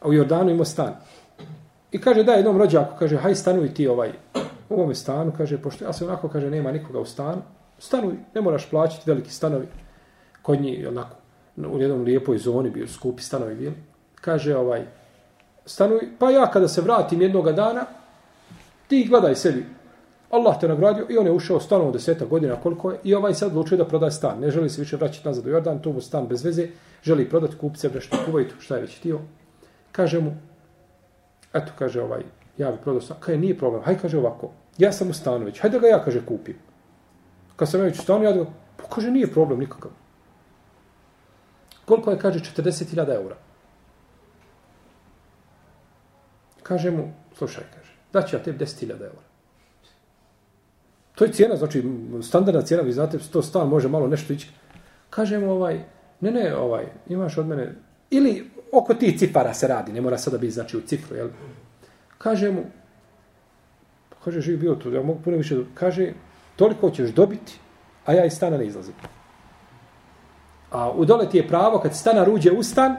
a 0.00 0.08
u 0.08 0.12
Jordanu 0.12 0.50
imao 0.50 0.64
stan. 0.64 0.94
I 1.92 2.00
kaže, 2.00 2.22
da, 2.22 2.32
jednom 2.32 2.58
rođaku, 2.58 2.96
kaže, 2.98 3.16
haj 3.16 3.34
stanuj 3.34 3.74
ti 3.74 3.88
ovaj, 3.88 4.12
u 4.68 4.74
ovome 4.74 4.94
stanu, 4.94 5.32
kaže, 5.36 5.58
pošto 5.62 5.84
ja 5.84 5.92
se 5.92 6.04
onako, 6.04 6.28
kaže, 6.28 6.50
nema 6.50 6.72
nikoga 6.72 7.00
u 7.00 7.04
stanu, 7.04 7.42
stanuj, 7.78 8.14
ne 8.34 8.40
moraš 8.40 8.70
plaćati 8.70 9.10
veliki 9.10 9.30
stanovi. 9.30 9.66
Kod 10.42 10.60
njih, 10.60 10.88
onako, 10.88 11.16
u 11.56 11.80
jednom 11.80 12.02
lijepoj 12.02 12.38
zoni 12.38 12.70
bio 12.70 12.88
skupi 12.88 13.22
stanovi 13.22 13.54
bili. 13.54 13.74
Kaže, 14.14 14.56
ovaj, 14.56 14.86
stanuj, 15.68 16.08
pa 16.18 16.30
ja 16.30 16.50
kada 16.50 16.68
se 16.68 16.80
vratim 16.80 17.22
jednoga 17.22 17.52
dana, 17.52 17.84
ti 18.88 19.06
gledaj 19.08 19.34
sebi. 19.34 19.66
Allah 20.30 20.60
te 20.60 20.68
nagradio 20.68 21.06
i 21.08 21.18
on 21.18 21.26
je 21.26 21.32
ušao 21.32 21.60
stanom 21.60 21.92
deseta 21.92 22.24
godina 22.24 22.56
koliko 22.56 22.90
je 22.90 22.98
i 23.04 23.14
ovaj 23.14 23.34
sad 23.34 23.50
odlučio 23.50 23.78
da 23.78 23.84
prodaje 23.84 24.12
stan. 24.12 24.40
Ne 24.40 24.50
želi 24.50 24.70
se 24.70 24.80
više 24.80 24.96
vraćati 24.96 25.28
nazad 25.28 25.46
u 25.46 25.48
Jordan, 25.48 25.82
to 25.82 25.92
mu 25.92 26.00
stan 26.00 26.26
bez 26.26 26.44
veze, 26.44 26.68
želi 27.02 27.28
prodati 27.28 27.56
kupce, 27.56 27.88
brešno 27.88 28.18
kuvajtu, 28.26 28.54
šta 28.58 28.76
je 28.76 28.82
već 28.82 28.98
tio. 28.98 29.20
Kaže 29.92 30.20
mu, 30.20 30.34
eto, 31.52 31.72
kaže 31.78 32.02
ovaj, 32.02 32.22
ja 32.58 32.70
bih 32.70 32.80
prodao 32.82 33.00
stan. 33.00 33.16
Kaže, 33.20 33.38
nije 33.38 33.58
problem, 33.58 33.82
haj 33.82 33.98
kaže 33.98 34.18
ovako, 34.18 34.50
ja 34.78 34.92
sam 34.92 35.10
u 35.10 35.12
stanu 35.12 35.44
već, 35.44 35.60
hajde 35.60 35.78
da 35.78 35.80
ga 35.80 35.88
ja, 35.88 36.04
kaže, 36.04 36.26
kupim. 36.26 36.56
Kad 37.56 37.70
sam 37.70 37.80
već 37.80 37.98
u 37.98 38.02
stanu, 38.02 38.24
ja 38.24 38.32
da 38.32 38.38
ga, 38.38 38.50
pa 38.76 38.84
kaže, 38.94 39.10
nije 39.10 39.32
problem 39.32 39.58
nikakav. 39.58 39.90
Koliko 41.84 42.10
je, 42.10 42.18
kaže, 42.18 42.38
40.000 42.38 43.14
eura. 43.14 43.36
Kaže 46.68 46.90
mu, 46.90 47.12
slušaj, 47.38 47.64
kaže, 47.74 47.92
daću 48.12 48.36
ja 48.36 48.42
tebi 48.42 48.64
10.000 48.64 48.90
eura. 48.90 49.24
To 51.14 51.24
je 51.24 51.32
cijena, 51.32 51.56
znači, 51.56 51.84
standardna 52.22 52.62
cijena, 52.62 52.82
vi 52.82 52.92
znate, 52.92 53.18
to 53.32 53.42
stan 53.42 53.68
može 53.68 53.88
malo 53.88 54.06
nešto 54.06 54.32
ići. 54.32 54.50
Kaže 55.10 55.38
mu, 55.38 55.52
ovaj, 55.52 55.80
ne, 56.20 56.30
ne, 56.30 56.56
ovaj, 56.56 56.86
imaš 57.08 57.38
od 57.38 57.46
mene, 57.46 57.74
ili 58.10 58.50
oko 58.72 58.94
ti 58.94 59.18
cifara 59.18 59.54
se 59.54 59.68
radi, 59.68 59.92
ne 59.92 60.00
mora 60.00 60.18
sada 60.18 60.38
biti, 60.38 60.52
znači, 60.52 60.76
u 60.76 60.80
cifru, 60.80 61.16
jel? 61.16 61.28
Kaže 62.18 62.50
mu, 62.50 62.64
kaže, 64.24 64.40
živi 64.40 64.56
bio 64.56 64.74
tu, 64.74 64.92
ja 64.92 65.02
mogu 65.02 65.20
puno 65.24 65.36
više, 65.36 65.56
kaže, 65.74 66.12
toliko 66.56 66.90
ćeš 66.90 67.10
dobiti, 67.10 67.58
a 68.06 68.12
ja 68.12 68.24
iz 68.24 68.32
stana 68.32 68.58
ne 68.58 68.66
izlazim. 68.66 68.94
A 70.70 70.90
u 70.90 71.04
dole 71.04 71.30
ti 71.30 71.38
je 71.38 71.48
pravo, 71.48 71.78
kad 71.78 71.96
stana 71.96 72.24
ruđe 72.24 72.52
u 72.52 72.62
stan, 72.62 72.96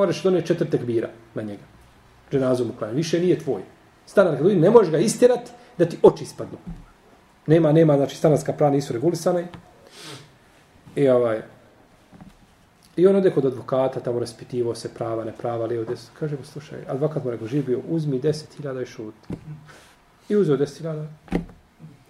moraš 0.00 0.22
donijeti 0.22 0.48
četiri 0.48 0.84
bira 0.84 1.08
na 1.34 1.42
njega. 1.42 1.62
Dženazu 2.32 2.64
mu 2.64 2.72
klanja. 2.78 2.94
Više 2.94 3.20
nije 3.20 3.38
tvoj. 3.38 3.62
Stanar 4.06 4.36
kad 4.36 4.46
ne 4.46 4.70
možeš 4.70 4.90
ga 4.90 4.98
istjerati 4.98 5.50
da 5.78 5.84
ti 5.84 5.98
oči 6.02 6.24
ispadnu. 6.24 6.58
Nema, 7.46 7.72
nema, 7.72 7.96
znači 7.96 8.16
stanarska 8.16 8.52
prava 8.52 8.72
nisu 8.72 8.92
regulisane. 8.92 9.46
I 10.96 11.08
ovaj, 11.08 11.42
I 12.96 13.06
on 13.06 13.16
ode 13.16 13.30
kod 13.30 13.46
advokata, 13.46 14.00
tamo 14.00 14.18
raspitivo 14.20 14.74
se 14.74 14.88
prava, 14.94 15.24
ne 15.24 15.32
prava, 15.32 15.66
lijevo, 15.66 15.84
desno. 15.84 16.10
Kaže 16.18 16.36
mu, 16.36 16.44
slušaj, 16.44 16.78
advokat 16.88 17.24
mu 17.24 17.30
rekao, 17.30 17.46
živio, 17.46 17.80
uzmi 17.88 18.18
deset 18.18 18.54
hiljada 18.56 18.82
i 18.82 18.86
šuti. 18.86 19.34
I 20.28 20.36
uzeo 20.36 20.56
deset 20.56 20.78
hiljada. 20.78 21.06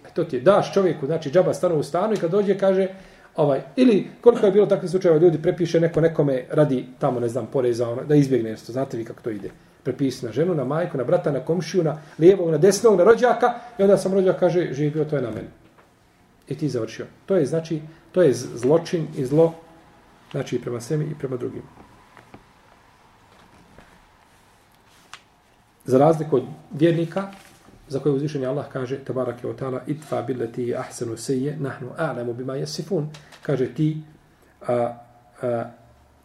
E 0.05 0.13
to 0.13 0.23
ti 0.23 0.35
je, 0.35 0.41
daš 0.41 0.73
čovjeku, 0.73 1.05
znači 1.05 1.31
džaba 1.31 1.53
stanu 1.53 1.75
u 1.75 1.83
stanu 1.83 2.13
i 2.13 2.17
kad 2.17 2.31
dođe 2.31 2.57
kaže, 2.57 2.87
ovaj, 3.35 3.61
ili 3.75 4.07
koliko 4.21 4.45
je 4.45 4.51
bilo 4.51 4.65
takvih 4.65 4.91
slučajeva, 4.91 5.19
ljudi 5.19 5.41
prepiše 5.41 5.79
neko 5.79 6.01
nekome 6.01 6.45
radi 6.49 6.85
tamo, 6.99 7.19
ne 7.19 7.29
znam, 7.29 7.47
poreza, 7.47 7.89
ono, 7.89 8.03
da 8.03 8.15
izbjegne 8.15 8.51
nešto, 8.51 8.71
znate 8.71 8.97
vi 8.97 9.05
kako 9.05 9.21
to 9.21 9.29
ide. 9.29 9.49
Prepisi 9.83 10.25
na 10.25 10.31
ženu, 10.31 10.55
na 10.55 10.63
majku, 10.63 10.97
na 10.97 11.03
brata, 11.03 11.31
na 11.31 11.39
komšiju, 11.39 11.83
na 11.83 11.97
lijevog, 12.19 12.49
na 12.49 12.57
desnog, 12.57 12.97
na 12.97 13.03
rođaka 13.03 13.53
i 13.79 13.83
onda 13.83 13.97
sam 13.97 14.13
rođak 14.13 14.39
kaže, 14.39 14.73
živio, 14.73 15.05
to 15.05 15.15
je 15.15 15.21
na 15.21 15.29
meni. 15.29 15.47
I 16.47 16.57
ti 16.57 16.69
završio. 16.69 17.05
To 17.25 17.35
je, 17.35 17.45
znači, 17.45 17.81
to 18.11 18.21
je 18.21 18.33
zločin 18.33 19.07
i 19.17 19.25
zlo 19.25 19.53
Znači 20.31 20.55
i 20.55 20.61
prema 20.61 20.81
sebi 20.81 21.05
i 21.05 21.15
prema 21.19 21.37
drugim. 21.37 21.63
Za 25.85 25.97
razliku 25.97 26.35
od 26.35 26.43
vjernika, 26.71 27.31
za 27.91 27.99
koje 27.99 28.13
uzvišenje 28.13 28.45
Allah 28.47 28.65
kaže, 28.71 28.97
tabarak 29.03 29.43
je 29.43 29.49
otala, 29.49 29.81
itfa 29.87 30.21
billeti 30.21 30.75
ahsanu 30.75 31.17
seje, 31.17 31.57
nahnu 31.59 31.89
a'lamu 31.97 32.33
bima 32.33 32.55
jesifun. 32.55 33.09
Kaže 33.41 33.67
ti, 33.73 33.97
a, 34.67 34.95
a, 35.41 35.65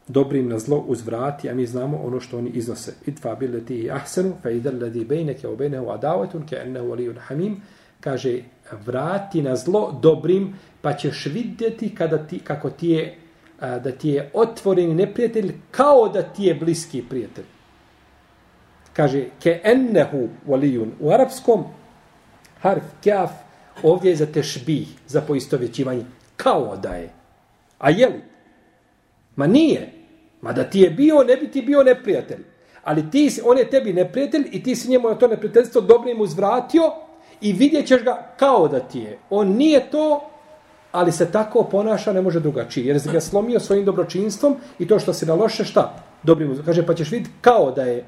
dobrim 0.09 0.49
na 0.49 0.59
zlo 0.59 0.79
uzvrati, 0.79 1.51
a 1.51 1.55
mi 1.55 1.67
znamo 1.67 1.99
ono 2.05 2.21
što 2.21 2.39
oni 2.39 2.51
iznose. 2.51 2.95
Itfa 3.07 3.35
billeti 3.35 3.91
ahsanu, 3.91 4.37
fa 4.43 4.51
idal 4.51 4.79
ladhi 4.81 5.05
bejneke 5.05 5.49
wa 5.49 5.57
bejnehu 5.57 5.91
adawatun 5.91 6.47
ka 6.47 6.57
annahu 6.63 6.87
waliyyun 6.87 7.19
hamim. 7.19 7.57
Kaže, 8.01 8.43
vrati 8.87 9.43
na 9.43 9.57
zlo 9.57 9.99
dobrim, 10.03 10.55
pa 10.83 10.93
ćeš 10.95 11.27
vidjeti 11.27 11.95
kada 11.95 12.19
ti, 12.27 12.39
kako 12.39 12.71
ti 12.71 12.89
je 12.89 13.19
a, 13.61 13.79
da 13.79 13.93
ti 13.93 14.09
je 14.09 14.31
otvoreni 14.35 14.95
neprijatelj 14.95 15.53
kao 15.71 16.09
da 16.09 16.23
ti 16.23 16.45
je 16.45 16.55
bliski 16.55 17.03
prijatelj. 17.03 17.56
Kaže, 18.97 19.29
ke 19.43 19.61
ennehu 19.65 20.29
walijun. 20.49 20.97
U 21.01 21.11
arapskom 21.13 21.65
harf 22.61 22.85
kaf 23.05 23.31
ovdje 23.83 24.11
je 24.11 24.17
za 24.17 24.27
tešbih, 24.27 24.89
za 25.07 25.21
poistovjećivanje. 25.21 26.05
Kao 26.37 26.77
da 26.77 26.95
je. 26.95 27.11
A 27.79 27.91
je 27.91 28.07
li? 28.07 28.21
Ma 29.37 29.47
nije. 29.47 29.93
Ma 30.41 30.53
da 30.53 30.65
ti 30.65 30.81
je 30.81 30.91
bio, 30.91 31.25
ne 31.25 31.37
bi 31.37 31.51
ti 31.51 31.63
bio 31.63 31.83
neprijatelj. 31.83 32.45
Ali 32.85 33.11
ti, 33.11 33.41
on 33.45 33.59
je 33.59 33.71
tebi 33.71 33.93
neprijatelj 33.93 34.49
i 34.53 34.63
ti 34.63 34.77
si 34.77 34.91
njemu 34.91 35.09
na 35.09 35.15
to 35.15 35.29
neprijateljstvo 35.29 35.81
dobrim 35.81 36.21
uzvratio 36.21 36.93
i 37.41 37.53
vidjet 37.53 37.87
ćeš 37.87 38.03
ga 38.03 38.35
kao 38.37 38.69
da 38.69 38.81
ti 38.81 38.99
je. 39.01 39.19
On 39.31 39.49
nije 39.49 39.91
to, 39.91 40.31
ali 40.93 41.13
se 41.13 41.33
tako 41.33 41.63
ponaša 41.63 42.13
ne 42.13 42.23
može 42.23 42.41
drugačije. 42.41 42.87
Jer 42.87 43.01
se 43.01 43.13
ga 43.13 43.21
slomio 43.21 43.61
svojim 43.61 43.85
dobročinstvom 43.85 44.57
i 44.79 44.89
to 44.89 44.99
što 44.99 45.13
se 45.13 45.27
na 45.27 45.35
loše, 45.35 45.65
šta? 45.65 45.95
Dobrim, 46.23 46.63
kaže, 46.65 46.87
pa 46.87 46.95
ćeš 46.95 47.11
vidjeti 47.11 47.31
kao 47.41 47.71
da 47.71 47.83
je 47.83 48.05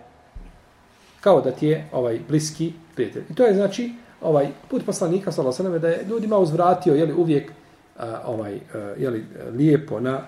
kao 1.28 1.40
da 1.40 1.50
ti 1.50 1.66
je 1.66 1.84
ovaj 1.92 2.20
bliski 2.28 2.72
prijatelj. 2.94 3.22
I 3.30 3.34
to 3.34 3.46
je 3.46 3.54
znači 3.54 3.92
ovaj 4.20 4.48
put 4.70 4.86
poslanika 4.86 5.32
sallallahu 5.32 5.62
alejhi 5.62 5.80
da 5.80 5.88
je 5.88 6.04
ljudima 6.08 6.38
uzvratio 6.38 6.94
je 6.94 7.06
li 7.06 7.12
uvijek 7.12 7.52
a, 7.98 8.22
ovaj 8.26 8.54
e, 8.54 8.60
je 8.96 9.10
li 9.10 9.18
e, 9.18 9.50
lijepo 9.50 10.00
na 10.00 10.20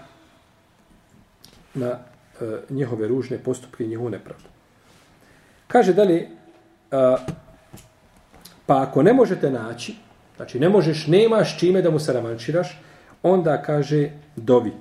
na 1.74 1.90
a, 1.90 1.98
njihove 2.70 3.08
ružne 3.08 3.38
postupke 3.38 3.84
i 3.84 3.88
njihovu 3.88 4.10
nepravdu. 4.10 4.44
Kaže 5.68 5.92
dalje 5.92 6.28
a, 6.90 7.16
pa 8.66 8.82
ako 8.82 9.02
ne 9.02 9.12
možete 9.12 9.50
naći 9.50 9.94
Znači, 10.40 10.60
ne 10.60 10.68
možeš, 10.68 11.06
nemaš 11.06 11.58
čime 11.58 11.82
da 11.82 11.90
mu 11.90 11.98
se 11.98 12.12
ramančiraš, 12.12 12.80
onda 13.22 13.62
kaže 13.62 14.10
dovi. 14.36 14.72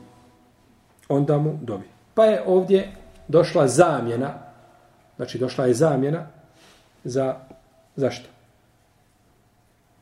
Onda 1.10 1.38
mu 1.38 1.60
dovi. 1.62 1.84
Pa 2.14 2.26
je 2.26 2.44
ovdje 2.46 2.92
došla 3.28 3.68
zamjena, 3.68 4.34
znači 5.20 5.38
došla 5.38 5.66
je 5.66 5.74
zamjena 5.74 6.28
za, 7.04 7.36
zašto? 7.96 8.30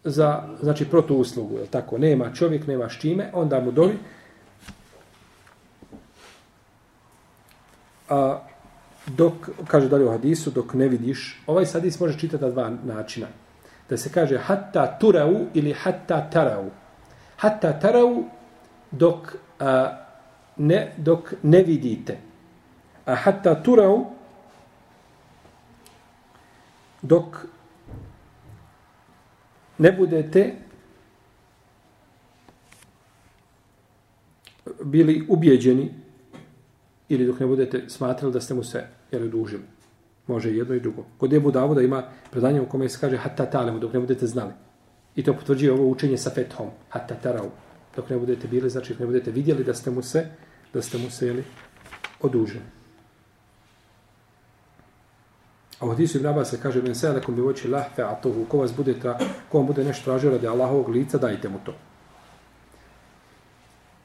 Za, 0.04 0.44
znači, 0.62 0.86
protu 0.86 1.16
uslugu, 1.16 1.58
je 1.58 1.66
tako? 1.66 1.98
Nema 1.98 2.34
čovjek, 2.34 2.68
nema 2.68 2.90
s 2.90 3.00
čime, 3.02 3.32
onda 3.34 3.60
mu 3.60 3.72
dovi. 3.72 3.98
A, 8.10 8.40
dok, 9.08 9.34
kaže 9.68 9.90
dalje 9.90 10.06
u 10.06 10.12
hadisu, 10.12 10.52
dok 10.52 10.74
ne 10.74 10.88
vidiš, 10.88 11.42
ovaj 11.48 11.66
sadis 11.66 12.00
može 12.00 12.20
čitati 12.20 12.44
na 12.44 12.50
dva 12.50 12.70
načina. 12.86 13.28
da 13.90 13.98
se 13.98 14.12
kaže 14.12 14.38
hatta 14.38 14.98
turau 15.00 15.46
ili 15.54 15.74
hatta 15.74 16.30
tarau. 16.30 16.70
Hatta 17.38 17.80
tarau 17.80 18.24
dok 18.92 19.36
a, 19.60 19.98
ne, 20.58 20.94
dok 20.98 21.34
ne 21.44 21.64
vidite. 21.64 22.18
A 23.06 23.16
hatta 23.16 23.56
turau 23.64 24.17
dok 27.02 27.46
ne 29.78 29.92
budete 29.92 30.56
bili 34.84 35.26
ubjeđeni 35.30 35.94
ili 37.10 37.26
dok 37.26 37.40
ne 37.40 37.46
budete 37.46 37.90
smatrali 37.90 38.34
da 38.34 38.42
ste 38.42 38.54
mu 38.54 38.64
se 38.64 38.88
jel, 39.12 39.30
dužili. 39.30 39.64
Može 40.28 40.52
jedno 40.52 40.76
i 40.76 40.80
drugo. 40.80 41.06
Kod 41.18 41.34
Ebu 41.34 41.52
Davuda 41.52 41.82
ima 41.82 42.04
predanje 42.32 42.62
u 42.62 42.70
kome 42.70 42.90
se 42.90 43.00
kaže 43.00 43.18
hatta 43.18 43.46
talemu, 43.46 43.80
dok 43.80 43.94
ne 43.94 44.00
budete 44.00 44.28
znali. 44.28 44.54
I 45.16 45.24
to 45.24 45.34
potvrđuje 45.34 45.74
ovo 45.74 45.88
učenje 45.88 46.18
sa 46.18 46.30
fethom, 46.30 46.70
hatta 46.90 47.16
tarau. 47.16 47.50
Dok 47.96 48.10
ne 48.10 48.18
budete 48.18 48.48
bili, 48.48 48.70
znači 48.70 48.96
ne 49.00 49.06
budete 49.06 49.32
vidjeli 49.32 49.64
da 49.64 49.74
ste 49.74 49.92
mu 49.92 50.02
se, 50.02 50.26
da 50.74 50.82
ste 50.82 50.98
mu 50.98 51.10
se 51.10 51.28
jeli, 51.28 51.44
odužili. 52.22 52.77
A 55.80 55.86
u 55.86 55.90
hadisu 55.90 56.18
Ibn 56.18 56.28
Abbas 56.28 56.50
se 56.50 56.62
kaže, 56.62 56.82
men 56.82 56.96
sada 56.96 57.22
kom 57.22 57.36
bi 57.36 57.42
voći 57.42 57.68
lahfe 57.68 58.04
atuhu, 58.04 58.46
ko 58.50 58.58
vas 58.58 58.74
bude, 58.76 59.00
tra, 59.00 59.18
ko 59.52 59.58
vam 59.58 59.68
bude 59.68 59.84
nešto 59.84 60.06
tražio 60.06 60.32
radi 60.32 60.48
Allahovog 60.48 60.90
lica, 60.90 61.18
dajte 61.18 61.50
mu 61.50 61.60
to. 61.66 61.74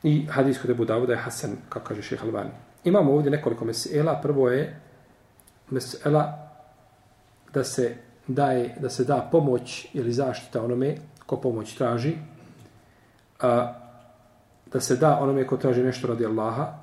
I 0.03 0.27
hadis 0.31 0.59
kod 0.61 0.71
Ebu 0.71 0.85
Davuda 0.85 1.13
je 1.13 1.19
Hasan, 1.19 1.57
kako 1.69 1.87
kaže 1.87 2.03
šeha 2.03 2.27
Albani. 2.27 2.51
Imamo 2.85 3.13
ovdje 3.13 3.31
nekoliko 3.31 3.65
mesela. 3.65 4.21
Prvo 4.23 4.49
je 4.49 4.81
mesela 5.71 6.51
da 7.55 7.65
se 7.65 7.95
daje, 8.27 8.77
da 8.81 8.91
se 8.91 9.05
da 9.05 9.29
pomoć 9.33 9.89
ili 9.93 10.13
zaštita 10.13 10.65
onome 10.65 10.97
ko 11.27 11.37
pomoć 11.37 11.75
traži. 11.75 12.15
A, 13.41 13.75
da 14.73 14.81
se 14.81 14.97
da 14.97 15.19
onome 15.19 15.47
ko 15.47 15.57
traži 15.57 15.83
nešto 15.83 16.09
radi 16.09 16.27
Allaha. 16.27 16.79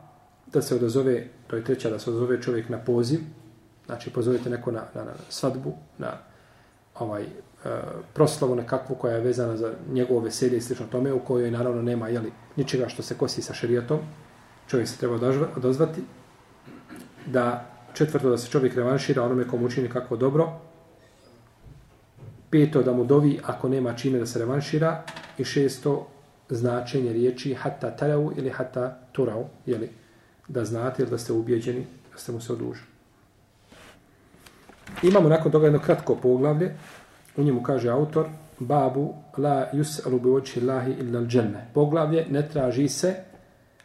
Da 0.54 0.62
se 0.62 0.76
odazove, 0.76 1.28
to 1.48 1.56
je 1.56 1.64
treća, 1.64 1.90
da 1.90 2.00
se 2.00 2.10
odazove 2.10 2.42
čovjek 2.42 2.70
na 2.70 2.78
poziv. 2.78 3.20
Znači, 3.90 4.10
pozovite 4.10 4.50
neko 4.50 4.72
na, 4.72 4.82
na, 4.96 5.04
na 5.04 5.14
svadbu, 5.30 5.74
na 5.98 6.14
ovaj, 6.96 7.26
E, 7.66 7.70
proslavu 8.14 8.56
nekakvu 8.56 8.96
koja 8.96 9.16
je 9.16 9.22
vezana 9.22 9.58
za 9.58 9.74
njegovo 9.92 10.20
veselje 10.20 10.58
i 10.58 10.62
slično 10.62 10.86
tome, 10.92 11.14
u 11.14 11.20
kojoj 11.20 11.52
naravno 11.52 11.82
nema 11.82 12.08
jeli, 12.08 12.32
ničega 12.56 12.90
što 12.90 13.04
se 13.04 13.18
kosi 13.18 13.42
sa 13.42 13.54
šerijatom, 13.54 14.00
čovjek 14.68 14.88
se 14.88 14.98
treba 14.98 15.16
odozvati, 15.56 16.02
da 17.26 17.66
četvrto 17.94 18.30
da 18.30 18.38
se 18.38 18.50
čovjek 18.50 18.76
revanšira 18.76 19.24
onome 19.24 19.48
komu 19.48 19.66
učini 19.66 19.90
kako 19.90 20.16
dobro, 20.16 20.52
peto 22.50 22.84
da 22.84 22.94
mu 22.94 23.04
dovi 23.06 23.40
ako 23.44 23.70
nema 23.70 23.94
čime 23.94 24.20
da 24.20 24.26
se 24.26 24.40
revanšira. 24.40 25.04
I 25.38 25.44
šesto 25.44 26.08
značenje 26.50 27.14
riječi 27.14 27.54
hatta 27.54 27.92
tarau 27.96 28.32
ili 28.38 28.50
hatta 28.50 28.98
turau, 29.12 29.46
jeli, 29.66 29.90
da 30.48 30.66
znate 30.66 31.04
ili 31.04 31.12
da 31.12 31.18
ste 31.18 31.34
ubijeđeni, 31.34 31.86
da 32.12 32.18
ste 32.18 32.32
mu 32.32 32.42
se 32.42 32.54
odužili. 32.54 32.99
Imamo 35.04 35.30
nakon 35.30 35.52
toga 35.52 35.66
jedno 35.66 35.80
kratko 35.80 36.16
poglavlje, 36.16 36.76
U 37.40 37.44
njemu 37.44 37.64
kaže 37.64 37.90
autor, 37.90 38.28
babu 38.60 39.14
la 39.38 39.70
yus'alu 39.74 40.20
bi 40.20 40.30
wajhi 40.30 40.62
Allahi 40.62 40.92
illa 40.92 41.20
al-janna. 41.20 41.60
Poglavlje 41.74 42.26
ne 42.30 42.50
traži 42.50 42.90
se 42.90 43.16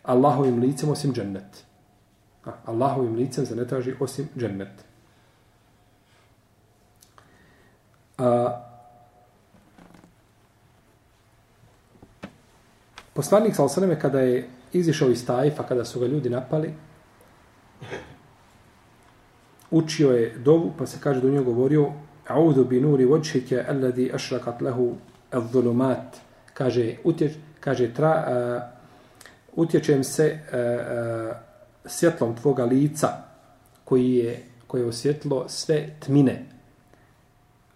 Allahovim 0.02 0.58
licem 0.60 0.90
osim 0.90 1.14
džennet. 1.14 1.64
Allahovim 2.64 3.14
licem 3.14 3.46
se 3.46 3.56
ne 3.56 3.66
traži 3.66 3.94
osim 4.00 4.28
džennet. 4.38 4.84
A, 8.18 8.60
poslanik 13.14 13.54
Salosaneme 13.54 14.00
kada 14.00 14.20
je 14.20 14.48
izišao 14.72 15.10
iz 15.10 15.26
Tajfa, 15.26 15.62
kada 15.62 15.84
su 15.84 16.00
ga 16.00 16.06
ljudi 16.06 16.30
napali, 16.30 16.74
učio 19.74 20.10
je 20.10 20.38
dovu, 20.38 20.72
pa 20.78 20.86
se 20.86 20.98
kaže 21.00 21.20
do 21.20 21.28
njega 21.28 21.44
govorio 21.44 21.92
A'udhu 22.28 22.64
bi 22.64 22.80
nuri 22.80 23.06
wajhika 23.06 23.64
alladhi 23.68 24.10
ašrakat 24.14 24.60
lehu 24.60 24.94
al-zulumat. 25.32 26.16
Kaže 26.54 26.96
utječ 27.04 27.32
kaže 27.60 27.94
tra 27.94 28.24
uh, 28.26 29.64
utječem 29.64 30.04
se 30.04 30.38
uh, 30.38 30.58
uh, 30.58 31.36
svjetlom 31.84 32.36
tvoga 32.36 32.64
lica 32.64 33.08
koji 33.84 34.14
je 34.14 34.44
koje 34.66 34.82
je 34.82 34.88
osvjetlo 34.88 35.44
sve 35.48 35.88
tmine. 36.00 36.46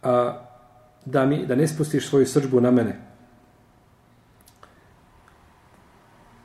A 0.03 0.27
uh, 0.27 0.49
da 1.05 1.27
mi 1.27 1.47
da 1.47 1.55
ne 1.55 1.69
spustiš 1.69 2.09
svoju 2.09 2.27
srđbu 2.27 2.61
na 2.61 2.71
mene. 2.71 3.01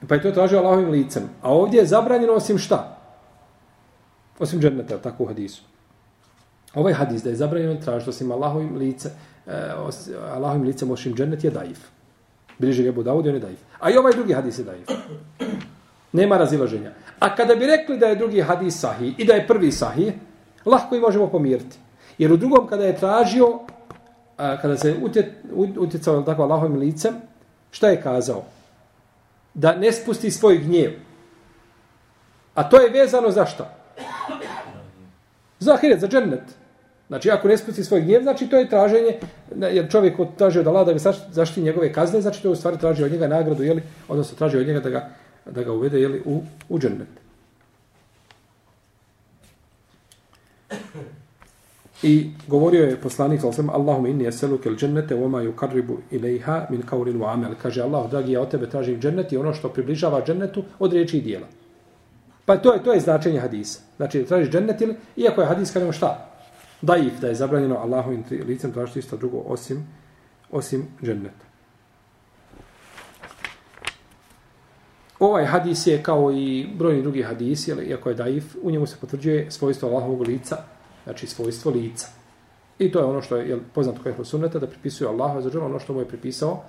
Pa 0.08 0.16
je 0.16 0.22
to 0.22 0.32
tražio 0.32 0.60
Allahovim 0.60 0.90
licem. 0.90 1.24
A 1.42 1.54
ovdje 1.54 1.80
je 1.80 1.86
zabranjeno 1.86 2.34
osim 2.34 2.58
šta? 2.58 3.03
Osim 4.40 4.62
dženneta, 4.62 4.98
tako 4.98 5.24
u 5.24 5.28
hadisu. 5.28 5.62
Ovaj 6.74 6.94
hadis 6.94 7.24
da 7.24 7.30
je 7.30 7.36
zabranjeno 7.36 7.76
tražiti 7.82 8.10
osim 8.10 8.32
Allahovim 8.32 8.78
lice, 8.78 9.10
eh, 9.48 9.74
Allahovim 10.34 10.64
licem 10.64 10.92
osim 10.92 11.16
džennet 11.16 11.44
je 11.44 11.52
daif. 11.52 11.80
Bliže 12.60 12.88
Ebu 12.88 13.04
Dawud, 13.04 13.30
on 13.30 13.36
je 13.36 13.40
daif. 13.40 13.60
A 13.80 13.90
i 13.90 13.98
ovaj 13.98 14.14
drugi 14.14 14.34
hadis 14.34 14.60
je 14.60 14.64
daif. 14.64 14.90
Nema 16.12 16.38
razilaženja. 16.38 16.92
A 17.20 17.36
kada 17.36 17.56
bi 17.56 17.66
rekli 17.66 17.98
da 17.98 18.06
je 18.06 18.16
drugi 18.16 18.42
hadis 18.42 18.80
sahih 18.80 19.20
i 19.20 19.26
da 19.26 19.34
je 19.34 19.48
prvi 19.48 19.72
sahih, 19.72 20.14
lahko 20.66 20.96
i 20.96 21.00
možemo 21.00 21.28
pomiriti. 21.28 21.78
Jer 22.18 22.32
u 22.32 22.38
drugom 22.38 22.68
kada 22.68 22.86
je 22.86 22.98
tražio, 22.98 23.60
a, 24.38 24.58
kada 24.62 24.78
se 24.78 24.96
utjecao 25.78 26.22
tako 26.22 26.44
Allahovim 26.44 26.80
licem, 26.80 27.14
šta 27.72 27.90
je 27.90 28.02
kazao? 28.02 28.44
Da 29.54 29.76
ne 29.76 29.92
spusti 29.92 30.32
svoj 30.32 30.58
gnjev. 30.58 30.92
A 32.56 32.70
to 32.70 32.82
je 32.82 32.90
vezano 32.90 33.32
za 33.32 33.46
šta? 33.46 33.83
Za 35.64 35.74
ahiret, 35.74 36.00
za 36.00 36.08
džennet. 36.08 36.44
Znači, 37.08 37.32
ako 37.32 37.48
ne 37.48 37.58
spusti 37.58 37.84
svoj 37.84 38.02
gnjev, 38.02 38.22
znači 38.24 38.48
to 38.50 38.58
je 38.58 38.70
traženje, 38.70 39.18
jer 39.72 39.92
čovjek 39.92 40.18
traži 40.38 40.60
od 40.60 40.68
Allah 40.68 40.86
da 40.86 40.94
ga 40.94 41.00
zaštiti 41.32 41.62
njegove 41.62 41.94
kazne, 41.94 42.22
znači 42.22 42.42
to 42.42 42.48
je 42.48 42.52
u 42.52 42.56
stvari 42.56 42.78
traži 42.78 43.04
od 43.04 43.12
njega 43.12 43.28
nagradu, 43.28 43.64
jeli, 43.64 43.84
odnosno 44.08 44.38
traži 44.38 44.58
od 44.58 44.68
njega 44.68 44.80
da 44.80 44.90
ga, 44.90 45.10
da 45.46 45.64
ga 45.64 45.72
uvede 45.72 46.02
jeli, 46.02 46.22
u, 46.26 46.42
u 46.70 46.80
džennet. 46.80 47.08
I 52.04 52.32
govorio 52.48 52.86
je 52.86 53.02
poslanik 53.02 53.42
sa 53.42 53.48
osam, 53.48 53.70
Allahum 53.70 54.06
inni 54.06 54.28
eseluke 54.28 54.70
il 54.70 54.76
džennete, 54.76 55.16
oma 55.16 55.42
ju 55.42 55.54
karribu 55.56 55.98
ilaiha 56.12 56.66
min 56.70 56.82
kaurin 56.82 57.20
wa 57.20 57.34
amel. 57.34 57.54
Kaže 57.62 57.82
Allah, 57.82 58.10
dragi, 58.12 58.32
ja 58.32 58.42
od 58.42 58.50
tebe 58.52 58.70
tražim 58.70 59.00
džennet 59.00 59.32
i 59.32 59.38
ono 59.38 59.54
što 59.54 59.70
približava 59.70 60.26
džennetu 60.26 60.64
od 60.80 60.94
riječi 60.94 61.18
i 61.18 61.22
dijela. 61.22 61.48
Pa 62.46 62.58
to 62.58 62.74
je 62.74 62.84
to 62.84 62.94
je 62.94 63.00
značenje 63.00 63.40
hadisa. 63.40 63.80
Znači, 63.98 64.26
tražiš 64.26 64.50
džennet 64.50 64.82
ili, 64.82 64.96
iako 65.16 65.42
je 65.42 65.48
hadis, 65.48 65.72
kažemo 65.72 65.92
šta? 65.92 66.34
daif 66.84 67.20
da 67.22 67.28
je 67.28 67.36
zabranjeno 67.36 67.78
Allahovim 67.78 68.24
licem 68.48 68.72
tražiti 68.72 69.00
isto 69.00 69.18
drugo 69.18 69.38
osim 69.38 69.88
osim 70.52 70.88
dženneta. 71.04 71.46
Ovaj 75.20 75.46
hadis 75.46 75.88
je 75.88 76.04
kao 76.04 76.32
i 76.32 76.68
brojni 76.76 77.02
drugi 77.02 77.24
hadisi, 77.24 77.72
ali 77.72 77.86
iako 77.86 78.10
je 78.10 78.16
daif, 78.16 78.56
u 78.62 78.72
njemu 78.72 78.88
se 78.88 78.98
potvrđuje 79.02 79.52
svojstvo 79.52 79.90
Allahovog 79.90 80.22
lica, 80.22 80.58
znači 81.04 81.28
svojstvo 81.28 81.72
lica. 81.72 82.08
I 82.80 82.92
to 82.92 83.00
je 83.00 83.06
ono 83.06 83.22
što 83.22 83.38
je 83.38 83.50
je 83.50 83.60
poznato 83.74 84.04
kao 84.04 84.12
je 84.20 84.26
sunneta, 84.26 84.60
da 84.60 84.68
pripisuje 84.68 85.08
Allahu 85.08 85.42
za 85.42 85.62
ono 85.62 85.80
što 85.80 85.94
mu 85.94 86.00
je 86.00 86.08
pripisao, 86.08 86.64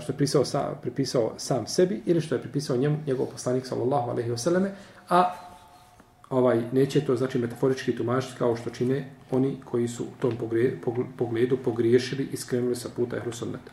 što 0.00 0.12
je 0.12 0.16
pripisao, 0.16 0.44
sa, 0.44 0.74
pripisao 0.82 1.32
sam 1.36 1.66
sebi 1.66 2.02
ili 2.06 2.20
što 2.20 2.34
je 2.34 2.42
pripisao 2.42 2.76
njemu, 2.76 2.98
njegov 3.06 3.26
poslanik 3.26 3.66
sallallahu 3.66 4.10
alaihi 4.10 4.36
selleme, 4.36 4.72
a 5.08 5.34
ovaj 6.30 6.62
neće 6.72 7.00
to 7.00 7.16
znači 7.16 7.38
metaforički 7.38 7.96
tumačiti 7.96 8.38
kao 8.38 8.56
što 8.56 8.70
čine 8.70 9.10
oni 9.30 9.56
koji 9.64 9.88
su 9.88 10.04
u 10.04 10.20
tom 10.20 10.36
pogledu 11.16 11.58
pogriješili 11.64 12.28
i 12.32 12.36
skrenuli 12.36 12.76
sa 12.76 12.88
puta 12.96 13.16
ehlu 13.16 13.32
sunneta. 13.32 13.72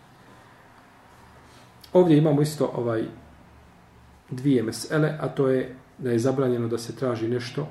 Ovdje 1.94 2.18
imamo 2.18 2.41
isto 2.41 2.72
ovaj 2.76 3.04
dvije 4.30 4.63
mesele, 4.63 5.18
a 5.22 5.28
to 5.28 5.48
je 5.48 5.76
da 5.98 6.12
je 6.12 6.20
zabranjeno 6.20 6.68
da 6.68 6.78
se 6.78 6.96
traži 6.96 7.28
nešto 7.28 7.68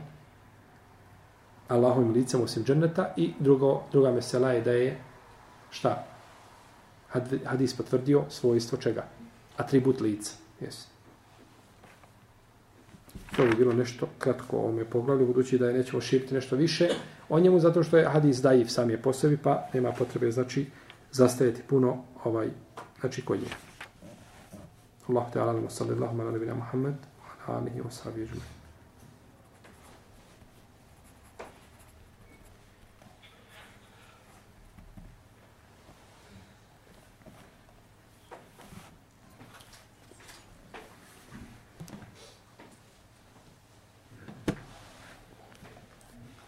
Allahovim 1.69 2.13
licem 2.13 2.43
osim 2.43 2.65
dženneta 2.65 3.15
i 3.17 3.33
drugo, 3.39 3.83
druga 3.93 4.13
mesela 4.13 4.53
je 4.53 4.61
da 4.61 4.73
je 4.73 4.99
šta? 5.71 6.14
Hadis 7.45 7.77
potvrdio 7.77 8.25
svojstvo 8.29 8.79
čega? 8.79 9.05
Atribut 9.57 10.01
lica. 10.01 10.33
Jesi. 10.61 10.87
To 13.37 13.45
bi 13.45 13.57
bilo 13.57 13.73
nešto 13.73 14.09
kratko 14.19 14.57
o 14.57 14.61
ovome 14.61 14.85
poglavlju, 14.85 15.27
budući 15.27 15.59
da 15.59 15.67
je 15.67 15.79
nećemo 15.79 16.01
širiti 16.01 16.35
nešto 16.35 16.57
više 16.57 16.89
o 17.29 17.41
njemu, 17.41 17.61
zato 17.61 17.83
što 17.83 17.97
je 17.97 18.09
hadis 18.09 18.43
daif 18.43 18.71
sam 18.71 18.91
je 18.91 19.03
po 19.03 19.13
sebi, 19.13 19.37
pa 19.37 19.69
nema 19.75 19.93
potrebe, 19.93 20.31
znači, 20.31 20.67
zastajati 21.13 21.63
puno 21.63 22.05
ovaj, 22.25 22.49
znači, 23.01 23.23
kod 23.23 23.39
nje. 23.39 23.49
Allah 25.09 25.33
te 25.33 25.41
alamu 25.41 25.71
sallallahu 25.71 26.21
ala 26.21 26.31
nebina 26.31 26.55
Muhammed, 26.55 26.95
ala 27.47 27.59
alihi 27.59 27.81
wa 27.81 27.91
sahbihi 27.91 28.54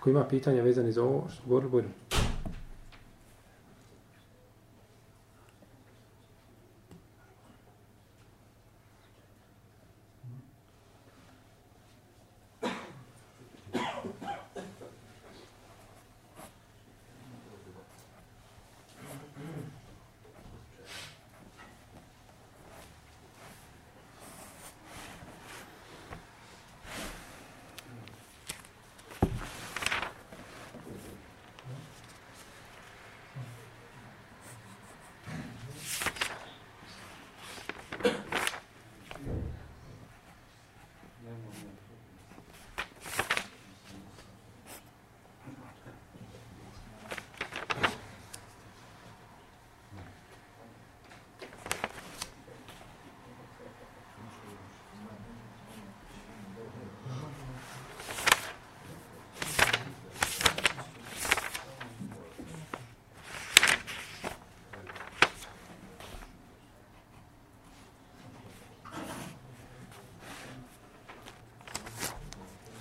Ko 0.06 0.10
ima 0.10 0.24
pitanja 0.24 0.62
vezane 0.62 0.92
za 0.92 1.02
ovo 1.02 1.24
što 1.34 1.42
govorili, 1.48 1.70
budemo. 1.70 1.94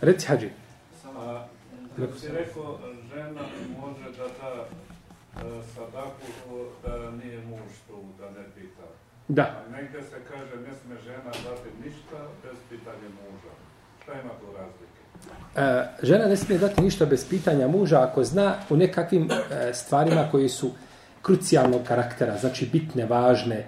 Reci 0.05 0.27
hađi. 0.27 0.49
A, 1.17 1.45
Kako 1.95 2.17
si 2.19 2.27
rekao, 2.27 2.77
žena 3.13 3.41
može 3.81 4.17
da 4.17 4.27
da 4.37 4.65
e, 5.41 5.61
sadaku 5.75 6.29
da 6.83 7.11
nije 7.11 7.37
muž 7.37 7.71
tu, 7.87 7.97
da 8.19 8.25
ne 8.25 8.45
pita. 8.55 8.83
Da. 9.27 9.43
A 9.43 9.71
neka 9.71 10.01
se 10.01 10.15
kaže, 10.29 10.61
ne 10.67 10.73
sme 10.83 10.95
žena 11.05 11.23
dati 11.23 11.69
ništa 11.85 12.17
bez 12.43 12.57
pitanja 12.69 13.09
muža. 13.09 13.53
Šta 14.03 14.13
ima 14.13 14.31
tu 14.39 14.45
razlike? 14.57 14.99
E, 15.55 16.05
žena 16.07 16.25
ne 16.25 16.37
smije 16.37 16.59
dati 16.59 16.81
ništa 16.81 17.05
bez 17.05 17.29
pitanja 17.29 17.67
muža 17.67 18.03
ako 18.03 18.23
zna 18.23 18.55
u 18.69 18.77
nekakvim 18.77 19.29
e, 19.31 19.73
stvarima 19.73 20.27
koji 20.31 20.49
su 20.49 20.71
krucijalnog 21.21 21.81
karaktera, 21.87 22.37
znači 22.37 22.69
bitne, 22.71 23.05
važne. 23.05 23.67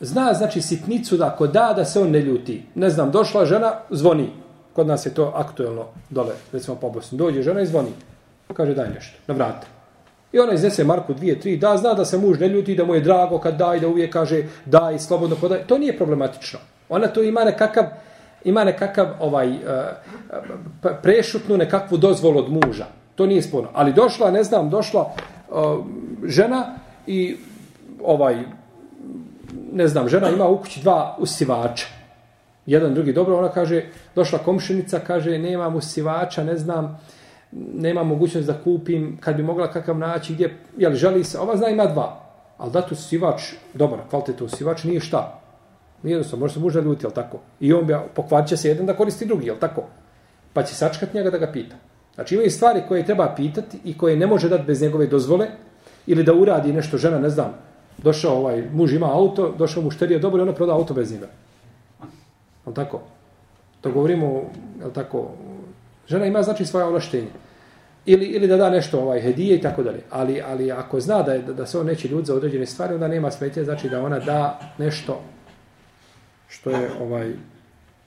Zna, 0.00 0.34
znači, 0.34 0.62
sitnicu 0.62 1.16
da 1.16 1.26
ako 1.26 1.46
da, 1.46 1.72
da 1.76 1.84
se 1.84 2.00
on 2.00 2.10
ne 2.10 2.20
ljuti. 2.20 2.66
Ne 2.74 2.90
znam, 2.90 3.10
došla 3.10 3.44
žena, 3.44 3.74
zvoni. 3.90 4.45
Kod 4.76 4.86
nas 4.86 5.06
je 5.06 5.14
to 5.14 5.32
aktuelno 5.34 5.86
dole, 6.10 6.34
recimo 6.52 6.76
po 6.76 6.90
Bosni. 6.90 7.18
Dođe 7.18 7.42
žena 7.42 7.60
i 7.60 7.66
zvoni. 7.66 7.88
Kaže, 8.54 8.74
daj 8.74 8.88
nešto, 8.94 9.18
na 9.26 9.34
vrata. 9.34 9.66
I 10.32 10.38
ona 10.38 10.52
iznese 10.52 10.84
Marku 10.84 11.14
dvije, 11.14 11.40
tri, 11.40 11.56
da, 11.56 11.76
zna 11.76 11.94
da 11.94 12.04
se 12.04 12.18
muž 12.18 12.40
ne 12.40 12.48
ljuti, 12.48 12.74
da 12.74 12.84
mu 12.84 12.94
je 12.94 13.00
drago 13.00 13.38
kad 13.38 13.56
daj, 13.56 13.80
da 13.80 13.88
uvijek 13.88 14.12
kaže 14.12 14.42
daj, 14.64 14.98
slobodno 14.98 15.36
podaj. 15.36 15.64
To 15.66 15.78
nije 15.78 15.96
problematično. 15.96 16.58
Ona 16.88 17.08
to 17.08 17.22
ima 17.22 17.44
nekakav, 17.44 17.84
ima 18.44 18.64
nekakav 18.64 19.06
ovaj, 19.20 19.48
eh, 19.48 19.56
eh, 20.84 20.88
prešutnu 21.02 21.56
nekakvu 21.56 21.98
dozvolu 21.98 22.38
od 22.38 22.52
muža. 22.52 22.86
To 23.14 23.26
nije 23.26 23.42
sporno. 23.42 23.70
Ali 23.72 23.92
došla, 23.92 24.30
ne 24.30 24.44
znam, 24.44 24.70
došla 24.70 25.12
uh, 25.48 25.84
žena 26.24 26.74
i 27.06 27.36
ovaj, 28.04 28.44
ne 29.72 29.88
znam, 29.88 30.08
žena 30.08 30.30
ima 30.30 30.48
u 30.48 30.58
kući 30.58 30.80
dva 30.80 31.16
usivača. 31.18 31.95
Jedan, 32.66 32.94
drugi, 32.94 33.12
dobro, 33.12 33.38
ona 33.38 33.48
kaže, 33.48 33.84
došla 34.14 34.38
komšinica, 34.38 34.98
kaže, 35.06 35.38
nemam 35.38 35.76
usivača, 35.76 36.44
ne 36.44 36.56
znam, 36.56 37.00
nema 37.52 38.02
mogućnost 38.02 38.46
da 38.46 38.62
kupim, 38.64 39.18
kad 39.20 39.36
bi 39.36 39.42
mogla 39.42 39.70
kakav 39.72 39.98
naći, 39.98 40.34
gdje, 40.34 40.56
jel, 40.76 40.94
želi 40.94 41.24
se, 41.24 41.38
ova 41.38 41.56
zna 41.56 41.68
ima 41.68 41.86
dva, 41.86 42.20
ali 42.58 42.72
tu 42.88 42.94
sivač 42.94 43.42
dobar, 43.74 43.98
kvalitetu 44.10 44.44
usivač, 44.44 44.84
nije 44.84 45.00
šta, 45.00 45.40
nije 46.02 46.14
jednostavno, 46.14 46.44
može 46.44 46.54
se 46.54 46.60
muža 46.60 46.80
ljuti, 46.80 47.06
jel 47.06 47.12
tako, 47.12 47.38
i 47.60 47.72
on 47.72 47.86
bi, 47.86 47.94
pokvarit 48.14 48.48
će 48.48 48.56
se 48.56 48.68
jedan 48.68 48.86
da 48.86 48.96
koristi 48.96 49.26
drugi, 49.26 49.46
jel 49.46 49.56
tako, 49.60 49.84
pa 50.52 50.62
će 50.62 50.74
sačkat 50.74 51.14
njega 51.14 51.30
da 51.30 51.38
ga 51.38 51.52
pita. 51.52 51.76
Znači, 52.14 52.34
imaju 52.34 52.50
stvari 52.50 52.82
koje 52.88 53.04
treba 53.04 53.34
pitati 53.36 53.78
i 53.84 53.98
koje 53.98 54.16
ne 54.16 54.26
može 54.26 54.48
dati 54.48 54.64
bez 54.66 54.82
njegove 54.82 55.06
dozvole, 55.06 55.46
ili 56.06 56.24
da 56.24 56.34
uradi 56.34 56.72
nešto 56.72 56.98
žena, 56.98 57.18
ne 57.18 57.30
znam, 57.30 57.54
došao 57.98 58.36
ovaj, 58.36 58.64
muž 58.72 58.92
ima 58.92 59.12
auto, 59.12 59.54
došao 59.58 59.82
mušterija, 59.82 60.18
dobro, 60.18 60.38
i 60.38 60.42
ona 60.42 60.52
proda 60.52 60.72
auto 60.72 60.94
bez 60.94 61.12
njega. 61.12 61.26
Jel 62.66 62.74
tako? 62.74 63.02
To 63.80 63.90
govorimo, 63.92 64.42
jel 64.80 64.92
tako, 64.92 65.30
žena 66.06 66.26
ima 66.26 66.42
znači 66.42 66.64
svoje 66.64 66.86
ovlaštenje. 66.86 67.28
Ili, 68.06 68.24
ili 68.24 68.46
da 68.46 68.56
da 68.56 68.70
nešto 68.70 69.00
ovaj 69.00 69.20
hedije 69.20 69.56
i 69.56 69.60
tako 69.60 69.82
dalje. 69.82 70.00
Ali, 70.10 70.42
ali 70.46 70.72
ako 70.72 71.00
zna 71.00 71.22
da, 71.22 71.32
je, 71.32 71.42
da 71.42 71.66
se 71.66 71.78
on 71.78 71.86
neće 71.86 72.08
ljud 72.08 72.26
za 72.26 72.34
određene 72.34 72.66
stvari, 72.66 72.94
onda 72.94 73.08
nema 73.08 73.30
smetje, 73.30 73.64
znači 73.64 73.88
da 73.88 74.02
ona 74.02 74.18
da 74.18 74.60
nešto 74.78 75.22
što 76.48 76.70
je 76.70 76.90
ovaj 77.00 77.32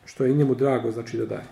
što 0.05 0.25
je 0.25 0.33
njemu 0.33 0.55
drago, 0.55 0.91
znači 0.91 1.17
da 1.17 1.25
daje. 1.25 1.45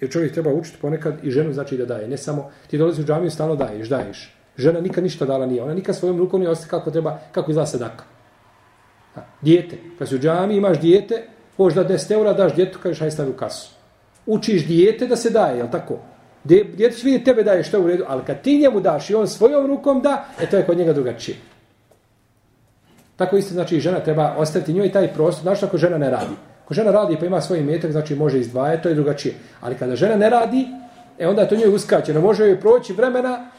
Jer 0.00 0.10
čovjek 0.10 0.32
treba 0.32 0.52
učiti 0.52 0.78
ponekad 0.80 1.14
i 1.22 1.30
ženu 1.30 1.52
znači 1.52 1.76
da 1.76 1.84
daje. 1.84 2.08
Ne 2.08 2.16
samo, 2.16 2.50
ti 2.70 2.78
dolazi 2.78 3.02
u 3.02 3.04
džamiju, 3.04 3.30
stalno 3.30 3.56
daješ, 3.56 3.88
daješ. 3.88 4.34
Žena 4.56 4.80
nikad 4.80 5.04
ništa 5.04 5.26
dala 5.26 5.46
nije. 5.46 5.62
Ona 5.62 5.74
nikad 5.74 5.96
svojom 5.96 6.18
rukom 6.18 6.40
nije 6.40 6.50
ostaje 6.50 6.70
kako 6.70 6.90
treba, 6.90 7.18
kako 7.32 7.50
izgleda 7.50 7.66
sadaka. 7.66 8.04
Dijete. 9.42 9.76
Kad 9.98 10.08
si 10.08 10.16
u 10.16 10.18
džami, 10.18 10.56
imaš 10.56 10.80
dijete, 10.80 11.22
hoš 11.56 11.74
da 11.74 11.84
10 11.84 12.12
eura, 12.12 12.32
daš 12.32 12.54
djetu, 12.54 12.78
kažeš, 12.82 12.98
hajde 12.98 13.10
stavi 13.10 13.30
u 13.30 13.36
kasu. 13.36 13.70
Učiš 14.26 14.66
dijete 14.66 15.06
da 15.06 15.16
se 15.16 15.30
daje, 15.30 15.56
jel 15.58 15.68
tako? 15.72 15.98
Dijete 16.44 16.96
će 16.96 17.04
vidjeti 17.04 17.24
tebe 17.24 17.42
daje 17.42 17.62
što 17.62 17.80
u 17.80 17.86
redu, 17.86 18.04
ali 18.08 18.22
kad 18.26 18.42
ti 18.42 18.58
njemu 18.58 18.80
daš 18.80 19.10
i 19.10 19.14
on 19.14 19.28
svojom 19.28 19.66
rukom 19.66 20.02
da, 20.02 20.24
e 20.40 20.46
to 20.46 20.56
je 20.56 20.66
kod 20.66 20.78
njega 20.78 20.92
drugačije. 20.92 21.36
Tako 23.16 23.36
isto 23.36 23.54
znači 23.54 23.76
i 23.76 23.80
žena 23.80 24.00
treba 24.00 24.34
ostaviti 24.36 24.72
njoj 24.72 24.92
taj 24.92 25.08
prostor, 25.08 25.42
znači 25.42 25.64
ako 25.64 25.78
žena 25.78 25.98
ne 25.98 26.10
radi. 26.10 26.34
Ako 26.64 26.74
žena 26.74 26.90
radi 26.90 27.16
pa 27.20 27.26
ima 27.26 27.40
svoj 27.40 27.62
metak, 27.62 27.92
znači 27.92 28.14
može 28.14 28.40
izdvajati, 28.40 28.82
to 28.82 28.88
je 28.88 28.94
drugačije. 28.94 29.34
Ali 29.60 29.74
kada 29.74 29.96
žena 29.96 30.16
ne 30.16 30.30
radi, 30.30 30.66
e 31.18 31.28
onda 31.28 31.42
je 31.42 31.48
to 31.48 31.56
njoj 31.56 31.74
uskaćeno, 31.74 32.20
može 32.20 32.46
joj 32.46 32.60
proći 32.60 32.92
vremena, 32.92 33.50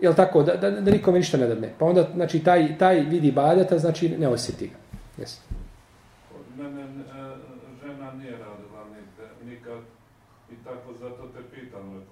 jel 0.00 0.14
tako, 0.14 0.42
da, 0.42 0.56
da, 0.56 0.70
da 0.70 0.90
nikome 0.90 1.18
ništa 1.18 1.36
ne 1.36 1.46
dadne. 1.46 1.72
Pa 1.78 1.84
onda, 1.84 2.08
znači, 2.14 2.38
taj, 2.38 2.78
taj 2.78 3.00
vidi 3.00 3.32
badata, 3.32 3.78
znači, 3.78 4.08
ne 4.08 4.28
osjeti 4.28 4.66
ga. 4.66 4.77
Yes. 5.18 5.40
Mene 6.56 6.82
e, 6.82 6.86
žena 7.82 8.12
nije 8.12 8.30
radila 8.30 8.84
nikad 9.44 9.78
i 10.50 10.54
tako 10.64 10.92
zato 11.00 11.28
te 11.34 11.42
pitam. 11.54 12.04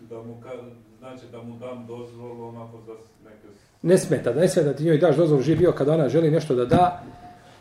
Da 0.00 0.22
mu, 0.22 0.40
ka, 0.40 0.50
znači 0.98 1.26
da 1.32 1.42
mu 1.42 1.58
dam 1.58 1.86
dozvolu 1.86 2.48
onako 2.48 2.80
za 2.86 2.92
neke... 3.24 3.46
Ne 3.82 3.98
smeta, 3.98 4.32
da 4.32 4.40
ne 4.40 4.48
smeta 4.48 4.72
ti 4.72 4.84
njoj 4.84 4.98
daš 4.98 5.16
dozvolu 5.16 5.42
živio 5.42 5.72
kad 5.72 5.88
ona 5.88 6.08
želi 6.08 6.30
nešto 6.30 6.54
da 6.54 6.64
da. 6.64 7.02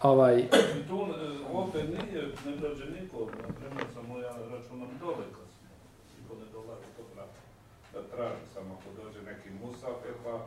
Ovaj... 0.01 0.47
Tu 0.87 0.95
e, 0.95 1.53
ovdje 1.53 1.83
nije, 1.83 2.21
ne 2.45 2.55
dođe 2.61 2.85
niko, 3.01 3.17
na 3.19 3.53
primjer 3.59 3.85
samo 3.93 4.19
ja 4.19 4.33
računam 4.51 4.89
dole 4.99 5.25
kad 5.35 5.47
niko 6.21 6.35
ne 6.35 6.45
dolazi 6.53 6.87
to 6.97 7.03
da 7.93 8.01
traži 8.15 8.45
samo 8.53 8.77
ako 8.79 9.03
dođe 9.03 9.21
neki 9.21 9.49
musafir 9.61 10.13
pa 10.23 10.45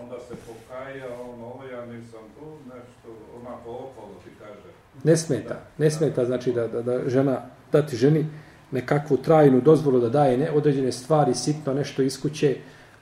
onda 0.00 0.16
se 0.28 0.34
pokaja, 0.46 1.06
on 1.20 1.42
ovaj, 1.42 1.52
ovo 1.52 1.64
ja 1.64 1.86
nisam 1.86 2.20
tu, 2.38 2.46
nešto 2.64 3.08
onako 3.40 3.70
okolo 3.70 4.14
ti 4.24 4.30
kaže. 4.38 4.68
Ne 5.04 5.16
smeta, 5.16 5.60
ne 5.78 5.90
smeta 5.90 6.24
znači 6.24 6.52
da, 6.52 6.68
da, 6.68 6.82
da 6.82 7.08
žena, 7.08 7.40
dati 7.72 7.96
ženi 7.96 8.26
nekakvu 8.70 9.16
trajnu 9.16 9.60
dozvolu 9.60 10.00
da 10.00 10.08
daje 10.08 10.38
ne, 10.38 10.50
određene 10.50 10.92
stvari, 10.92 11.34
sitno 11.34 11.74
nešto 11.74 12.02
iz 12.02 12.22
kuće, 12.22 12.56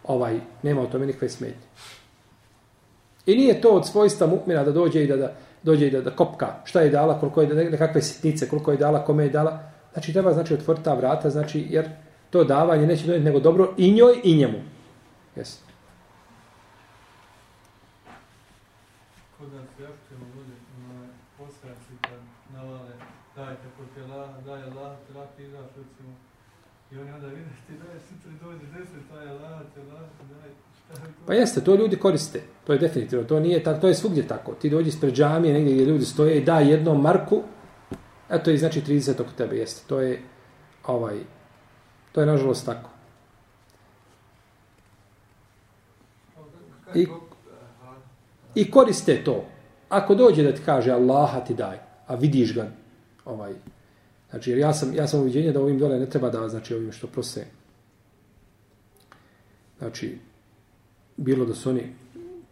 ovaj, 0.05 0.41
nema 0.62 0.80
o 0.82 0.86
tome 0.86 1.07
nikakve 1.07 1.28
smetnje. 1.28 1.66
I 3.26 3.36
nije 3.36 3.61
to 3.61 3.68
od 3.68 3.86
svojstva 3.88 4.26
mukmina 4.26 4.64
da 4.64 4.72
dođe 4.72 5.05
i 5.05 5.07
da, 5.07 5.16
da 5.16 5.32
dođe 5.62 5.86
i 5.86 5.91
da, 5.91 6.01
da 6.01 6.11
kopka 6.11 6.55
šta 6.64 6.80
je 6.80 6.91
dala, 6.91 7.20
koliko 7.20 7.43
je 7.43 7.49
nekakve 7.49 8.03
sitnice, 8.03 8.49
koliko 8.49 8.70
je 8.70 8.76
dala, 8.76 9.05
kome 9.05 9.24
je 9.24 9.30
dala. 9.30 9.59
Znači 9.93 10.12
treba 10.12 10.32
znači 10.32 10.55
otvoriti 10.55 10.84
ta 10.84 10.95
vrata, 10.95 11.30
znači 11.30 11.66
jer 11.70 11.88
to 12.30 12.45
davanje 12.45 12.86
neće 12.86 13.07
donijeti 13.07 13.24
nego 13.24 13.41
dobro 13.41 13.74
i 13.76 13.93
njoj 13.93 14.20
i 14.24 14.36
njemu. 14.36 14.59
Jesi. 15.36 15.70
daje 24.51 24.64
Allah, 24.64 24.97
trak 25.12 25.28
ti 25.36 25.49
daš 25.49 25.70
recimo. 25.76 26.12
I 26.93 26.99
oni 26.99 27.11
onda 27.11 27.26
vide 27.26 27.51
ti 27.66 27.72
daješ 27.86 28.03
sutra 28.03 28.49
dođe 28.49 28.66
deset, 28.78 29.09
taj 29.12 29.28
Allah, 29.28 29.61
te 29.74 29.80
Allah, 29.80 30.09
daj. 30.30 30.51
Pa 31.26 31.34
jeste, 31.34 31.61
to 31.61 31.74
ljudi 31.74 31.97
koriste. 31.97 32.41
To 32.66 32.72
je 32.72 32.78
definitivno. 32.78 33.24
To 33.24 33.41
nije 33.41 33.62
tako, 33.62 33.80
to 33.80 33.88
je 33.88 33.95
svugdje 33.95 34.28
tako. 34.28 34.55
Ti 34.55 34.70
dođi 34.70 34.88
ispred 34.88 35.14
džamije, 35.14 35.55
negdje 35.55 35.72
gdje 35.72 35.84
ljudi 35.84 36.05
stoje 36.05 36.38
i 36.38 36.45
da 36.45 36.61
jednom 36.61 37.03
marku, 37.03 37.43
a 38.28 38.38
to 38.38 38.51
je 38.51 38.59
znači 38.59 38.80
30 38.80 39.20
oko 39.20 39.30
tebe, 39.36 39.57
jeste. 39.57 39.82
To 39.86 40.01
je, 40.01 40.22
ovaj, 40.86 41.18
to 42.12 42.20
je 42.20 42.26
nažalost 42.26 42.66
tako. 42.66 42.91
I, 46.95 47.07
I 48.55 48.70
koriste 48.70 49.24
to. 49.24 49.45
Ako 49.88 50.14
dođe 50.14 50.43
da 50.43 50.55
ti 50.55 50.62
kaže 50.64 50.91
Allaha 50.91 51.41
ti 51.41 51.55
daj, 51.55 51.78
a 52.07 52.14
vidiš 52.14 52.55
ga, 52.55 52.66
ovaj, 53.24 53.53
znači, 54.31 54.51
jer 54.51 54.59
ja 54.59 54.72
sam, 54.72 54.95
ja 54.95 55.07
sam 55.07 55.20
uviđenje 55.20 55.53
da 55.53 55.61
ovim 55.61 55.78
dole 55.78 55.99
ne 55.99 56.11
treba 56.11 56.31
da, 56.31 56.49
znači, 56.49 56.74
ovim 56.74 56.93
što 56.93 57.07
prose, 57.07 57.47
znači, 59.78 60.18
bilo 61.16 61.45
da 61.45 61.55
su 61.55 61.70
oni 61.70 61.93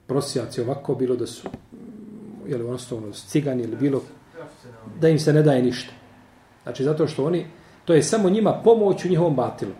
prosijaci 0.06 0.60
ovako, 0.60 0.94
bilo 0.94 1.16
da 1.16 1.26
su, 1.26 1.48
jel, 2.46 2.68
onostovno, 2.68 3.12
cigani 3.12 3.62
ili 3.62 3.76
bilo, 3.76 4.02
da 5.00 5.08
im 5.08 5.18
se 5.18 5.32
ne 5.32 5.42
daje 5.42 5.62
ništa. 5.62 5.92
Znači, 6.62 6.84
zato 6.84 7.06
što 7.06 7.24
oni, 7.24 7.46
to 7.84 7.94
je 7.94 8.02
samo 8.02 8.30
njima 8.30 8.60
pomoć 8.64 9.04
u 9.04 9.08
njihovom 9.08 9.36
batilu. 9.36 9.72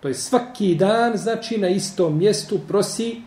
To 0.00 0.08
je 0.08 0.14
svaki 0.14 0.74
dan, 0.74 1.16
znači, 1.16 1.58
na 1.58 1.68
istom 1.68 2.18
mjestu 2.18 2.60
prosi, 2.68 3.22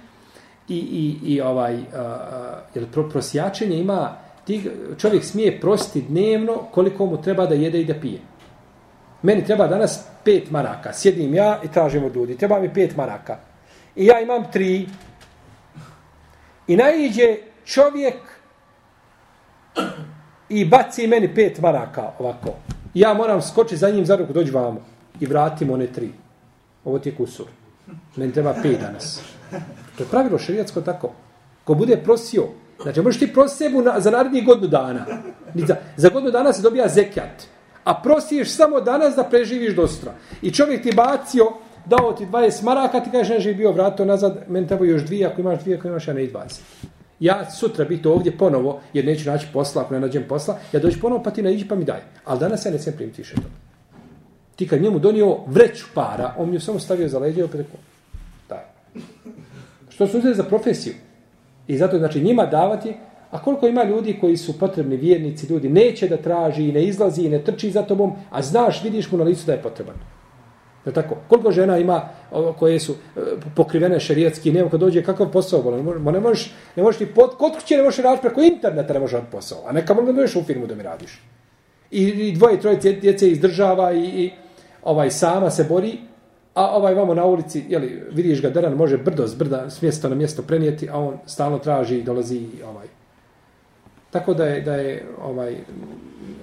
i, 0.68 0.78
i, 0.78 1.34
i 1.34 1.42
ovaj, 1.42 1.78
a, 1.96 2.62
jer 2.76 2.92
pro, 2.92 3.10
prosjačenje 3.10 3.78
ima, 3.80 4.18
ti, 4.48 4.70
čovjek 4.98 5.24
smije 5.24 5.60
prosti 5.62 6.02
dnevno 6.02 6.54
koliko 6.72 7.06
mu 7.06 7.22
treba 7.22 7.46
da 7.46 7.56
jede 7.56 7.82
i 7.82 7.86
da 7.86 7.94
pije. 7.94 8.20
Meni 9.22 9.46
treba 9.46 9.68
danas 9.68 10.00
pet 10.24 10.52
maraka. 10.52 10.94
Sjedim 10.94 11.34
ja 11.34 11.60
i 11.64 11.68
tražim 11.68 12.04
od 12.04 12.16
ljudi. 12.16 12.38
Treba 12.38 12.60
mi 12.60 12.74
pet 12.74 12.96
maraka. 12.96 13.38
I 13.96 14.06
ja 14.06 14.22
imam 14.22 14.52
tri. 14.52 14.88
I 16.68 16.76
naiđe 16.76 17.38
čovjek 17.66 18.16
i 20.50 20.66
baci 20.66 21.08
meni 21.08 21.36
pet 21.36 21.60
maraka 21.62 22.12
ovako. 22.20 22.54
Ja 22.94 23.14
moram 23.14 23.42
skočiti 23.42 23.78
za 23.78 23.90
njim 23.90 24.06
za 24.06 24.16
ruku, 24.16 24.34
dođi 24.34 24.52
vamo. 24.52 24.82
I 25.20 25.26
vratim 25.26 25.72
one 25.72 25.88
tri. 25.88 26.10
Ovo 26.86 27.00
ti 27.00 27.10
je 27.10 27.16
kusur. 27.16 27.48
Meni 28.16 28.34
treba 28.34 28.54
pet 28.64 28.80
danas. 28.82 29.22
To 29.98 30.04
je 30.04 30.10
pravilo 30.10 30.40
šerijatsko 30.40 30.82
tako. 30.82 31.12
Ko 31.64 31.74
bude 31.74 31.98
prosio, 31.98 32.48
znači 32.82 33.02
možeš 33.02 33.20
ti 33.20 33.34
prositi 33.34 33.64
sebu 33.64 33.82
na, 33.82 34.00
za 34.00 34.12
narednih 34.12 34.46
godinu 34.46 34.68
dana. 34.68 35.06
Za, 35.56 35.76
za 35.96 36.10
godinu 36.10 36.32
dana 36.32 36.54
se 36.54 36.62
dobija 36.62 36.88
zekijat. 36.88 37.44
A 37.84 38.02
prosiješ 38.04 38.50
samo 38.50 38.82
danas 38.82 39.16
da 39.16 39.24
preživiš 39.24 39.76
do 39.76 39.88
sutra. 39.88 40.14
I 40.42 40.52
čovjek 40.52 40.84
ti 40.84 40.94
bacio, 40.96 41.46
dao 41.86 42.14
ti 42.14 42.26
20 42.26 42.64
maraka, 42.64 43.00
ti 43.00 43.12
kažeš, 43.12 43.30
neži 43.30 43.54
bio 43.54 43.72
vratio 43.72 44.06
nazad, 44.06 44.44
meni 44.48 44.68
treba 44.68 44.86
još 44.86 45.02
dvije, 45.02 45.28
ako 45.28 45.42
imaš 45.42 45.60
dvije, 45.60 45.78
ako 45.78 45.88
imaš, 45.88 46.08
ja 46.08 46.14
ne 46.14 46.24
i 46.24 46.32
20. 46.32 46.60
Ja 47.20 47.52
sutra 47.52 47.86
biti 47.86 48.08
ovdje 48.08 48.38
ponovo, 48.38 48.82
jer 48.94 49.06
neću 49.06 49.30
naći 49.30 49.48
posla, 49.54 49.82
ako 49.82 49.94
ne 49.94 50.00
nađem 50.00 50.24
posla, 50.30 50.58
ja 50.72 50.80
dođu 50.80 51.00
ponovo, 51.00 51.24
pa 51.24 51.32
ti 51.32 51.42
naiđi, 51.42 51.68
pa 51.68 51.76
mi 51.76 51.86
daj. 51.86 52.00
Ali 52.26 52.40
danas 52.40 52.66
ja 52.66 52.72
ne 52.72 52.80
smijem 52.80 52.98
primiti 52.98 53.22
više 53.22 53.36
to. 53.36 53.50
Ti 54.56 54.68
kad 54.68 54.82
njemu 54.82 55.00
donio 55.00 55.38
vreću 55.48 55.86
para, 55.94 56.34
on 56.38 56.50
mi 56.50 56.56
ju 56.56 56.60
samo 56.60 56.80
stavio 56.80 57.08
za 57.08 57.20
leđe 57.20 57.40
i 57.40 57.44
opet 57.44 57.56
rekao, 57.56 57.80
daj. 58.50 58.64
Što 59.90 60.08
su 60.08 60.18
uzeli 60.18 60.36
za 60.36 60.44
profesiju. 60.44 60.94
I 61.68 61.78
zato 61.78 61.98
znači 61.98 62.22
njima 62.22 62.46
davati, 62.46 62.94
a 63.32 63.42
koliko 63.42 63.68
ima 63.68 63.84
ljudi 63.84 64.18
koji 64.22 64.38
su 64.38 64.60
potrebni 64.60 64.98
vjernici, 64.98 65.48
ljudi 65.48 65.70
neće 65.70 66.08
da 66.08 66.18
traži 66.18 66.70
i 66.70 66.72
ne 66.72 66.84
izlazi 66.84 67.26
i 67.26 67.30
ne 67.30 67.44
trči 67.44 67.72
za 67.72 67.82
tobom, 67.82 68.14
a 68.32 68.42
znaš, 68.42 68.84
vidiš 68.84 69.12
mu 69.12 69.18
na 69.18 69.24
licu 69.24 69.46
da 69.46 69.54
je 69.54 69.62
potreban. 69.62 69.96
Je 70.86 70.94
tako? 70.94 71.16
Koliko 71.28 71.52
žena 71.52 71.78
ima 71.78 72.10
koje 72.60 72.80
su 72.80 72.92
e, 72.94 73.20
pokrivene 73.56 74.00
šerijatski, 74.00 74.52
nema 74.52 74.70
kad 74.70 74.80
dođe 74.80 75.04
kakav 75.04 75.32
posao, 75.32 75.72
ne, 75.72 76.12
ne 76.12 76.20
možeš, 76.20 76.54
ne 76.76 76.84
možeš 76.84 76.98
ti 76.98 77.06
pod, 77.06 77.38
kod 77.38 77.56
kuće 77.56 77.78
ne 77.78 77.84
možeš 77.84 78.04
raditi 78.04 78.22
preko 78.22 78.42
interneta, 78.42 78.94
ne 78.94 79.00
možeš 79.00 79.14
raditi 79.14 79.32
posao, 79.32 79.58
a 79.68 79.72
neka 79.72 79.94
možda 79.94 80.12
dođeš 80.12 80.36
u 80.36 80.44
firmu 80.44 80.68
da 80.68 80.76
mi 80.76 80.84
radiš. 80.84 81.22
I, 81.92 82.04
i 82.04 82.32
dvoje, 82.32 82.60
troje 82.60 82.78
djece 82.78 83.32
izdržava 83.32 83.94
i, 83.94 84.04
i 84.04 84.32
ovaj 84.84 85.12
sama 85.12 85.52
se 85.52 85.64
bori, 85.64 85.98
a 86.58 86.76
ovaj 86.76 86.94
vamo 86.94 87.14
na 87.14 87.26
ulici, 87.26 87.66
jeli, 87.70 88.04
vidiš 88.12 88.42
ga 88.42 88.50
deran, 88.50 88.74
može 88.74 88.98
brdo 88.98 89.28
s 89.28 89.36
brda, 89.36 89.70
s 89.70 89.82
mjesta 89.82 90.10
na 90.10 90.16
mjesto 90.16 90.42
prenijeti, 90.42 90.90
a 90.90 90.98
on 90.98 91.18
stalno 91.26 91.60
traži 91.60 91.98
i 91.98 92.04
dolazi 92.04 92.48
ovaj. 92.66 92.88
Tako 94.12 94.34
da 94.34 94.46
je, 94.46 94.62
da 94.62 94.76
je, 94.76 95.06
ovaj, 95.22 95.58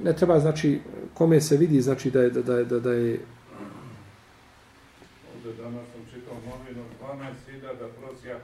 ne 0.05 0.13
treba, 0.13 0.39
znači, 0.41 0.81
kome 1.15 1.41
se 1.41 1.57
vidi, 1.57 1.81
znači, 1.81 2.11
da 2.11 2.23
je, 2.23 2.31
da, 2.31 2.43
da, 2.43 2.65
da, 2.65 2.81
da 2.81 2.93
je... 2.93 3.21
Ovdje 5.35 5.63
danas 5.63 5.87
sam 5.93 6.03
čitao 6.13 6.35
novinu, 6.35 6.83
12.000 7.03 7.25
prosjaka 7.25 7.54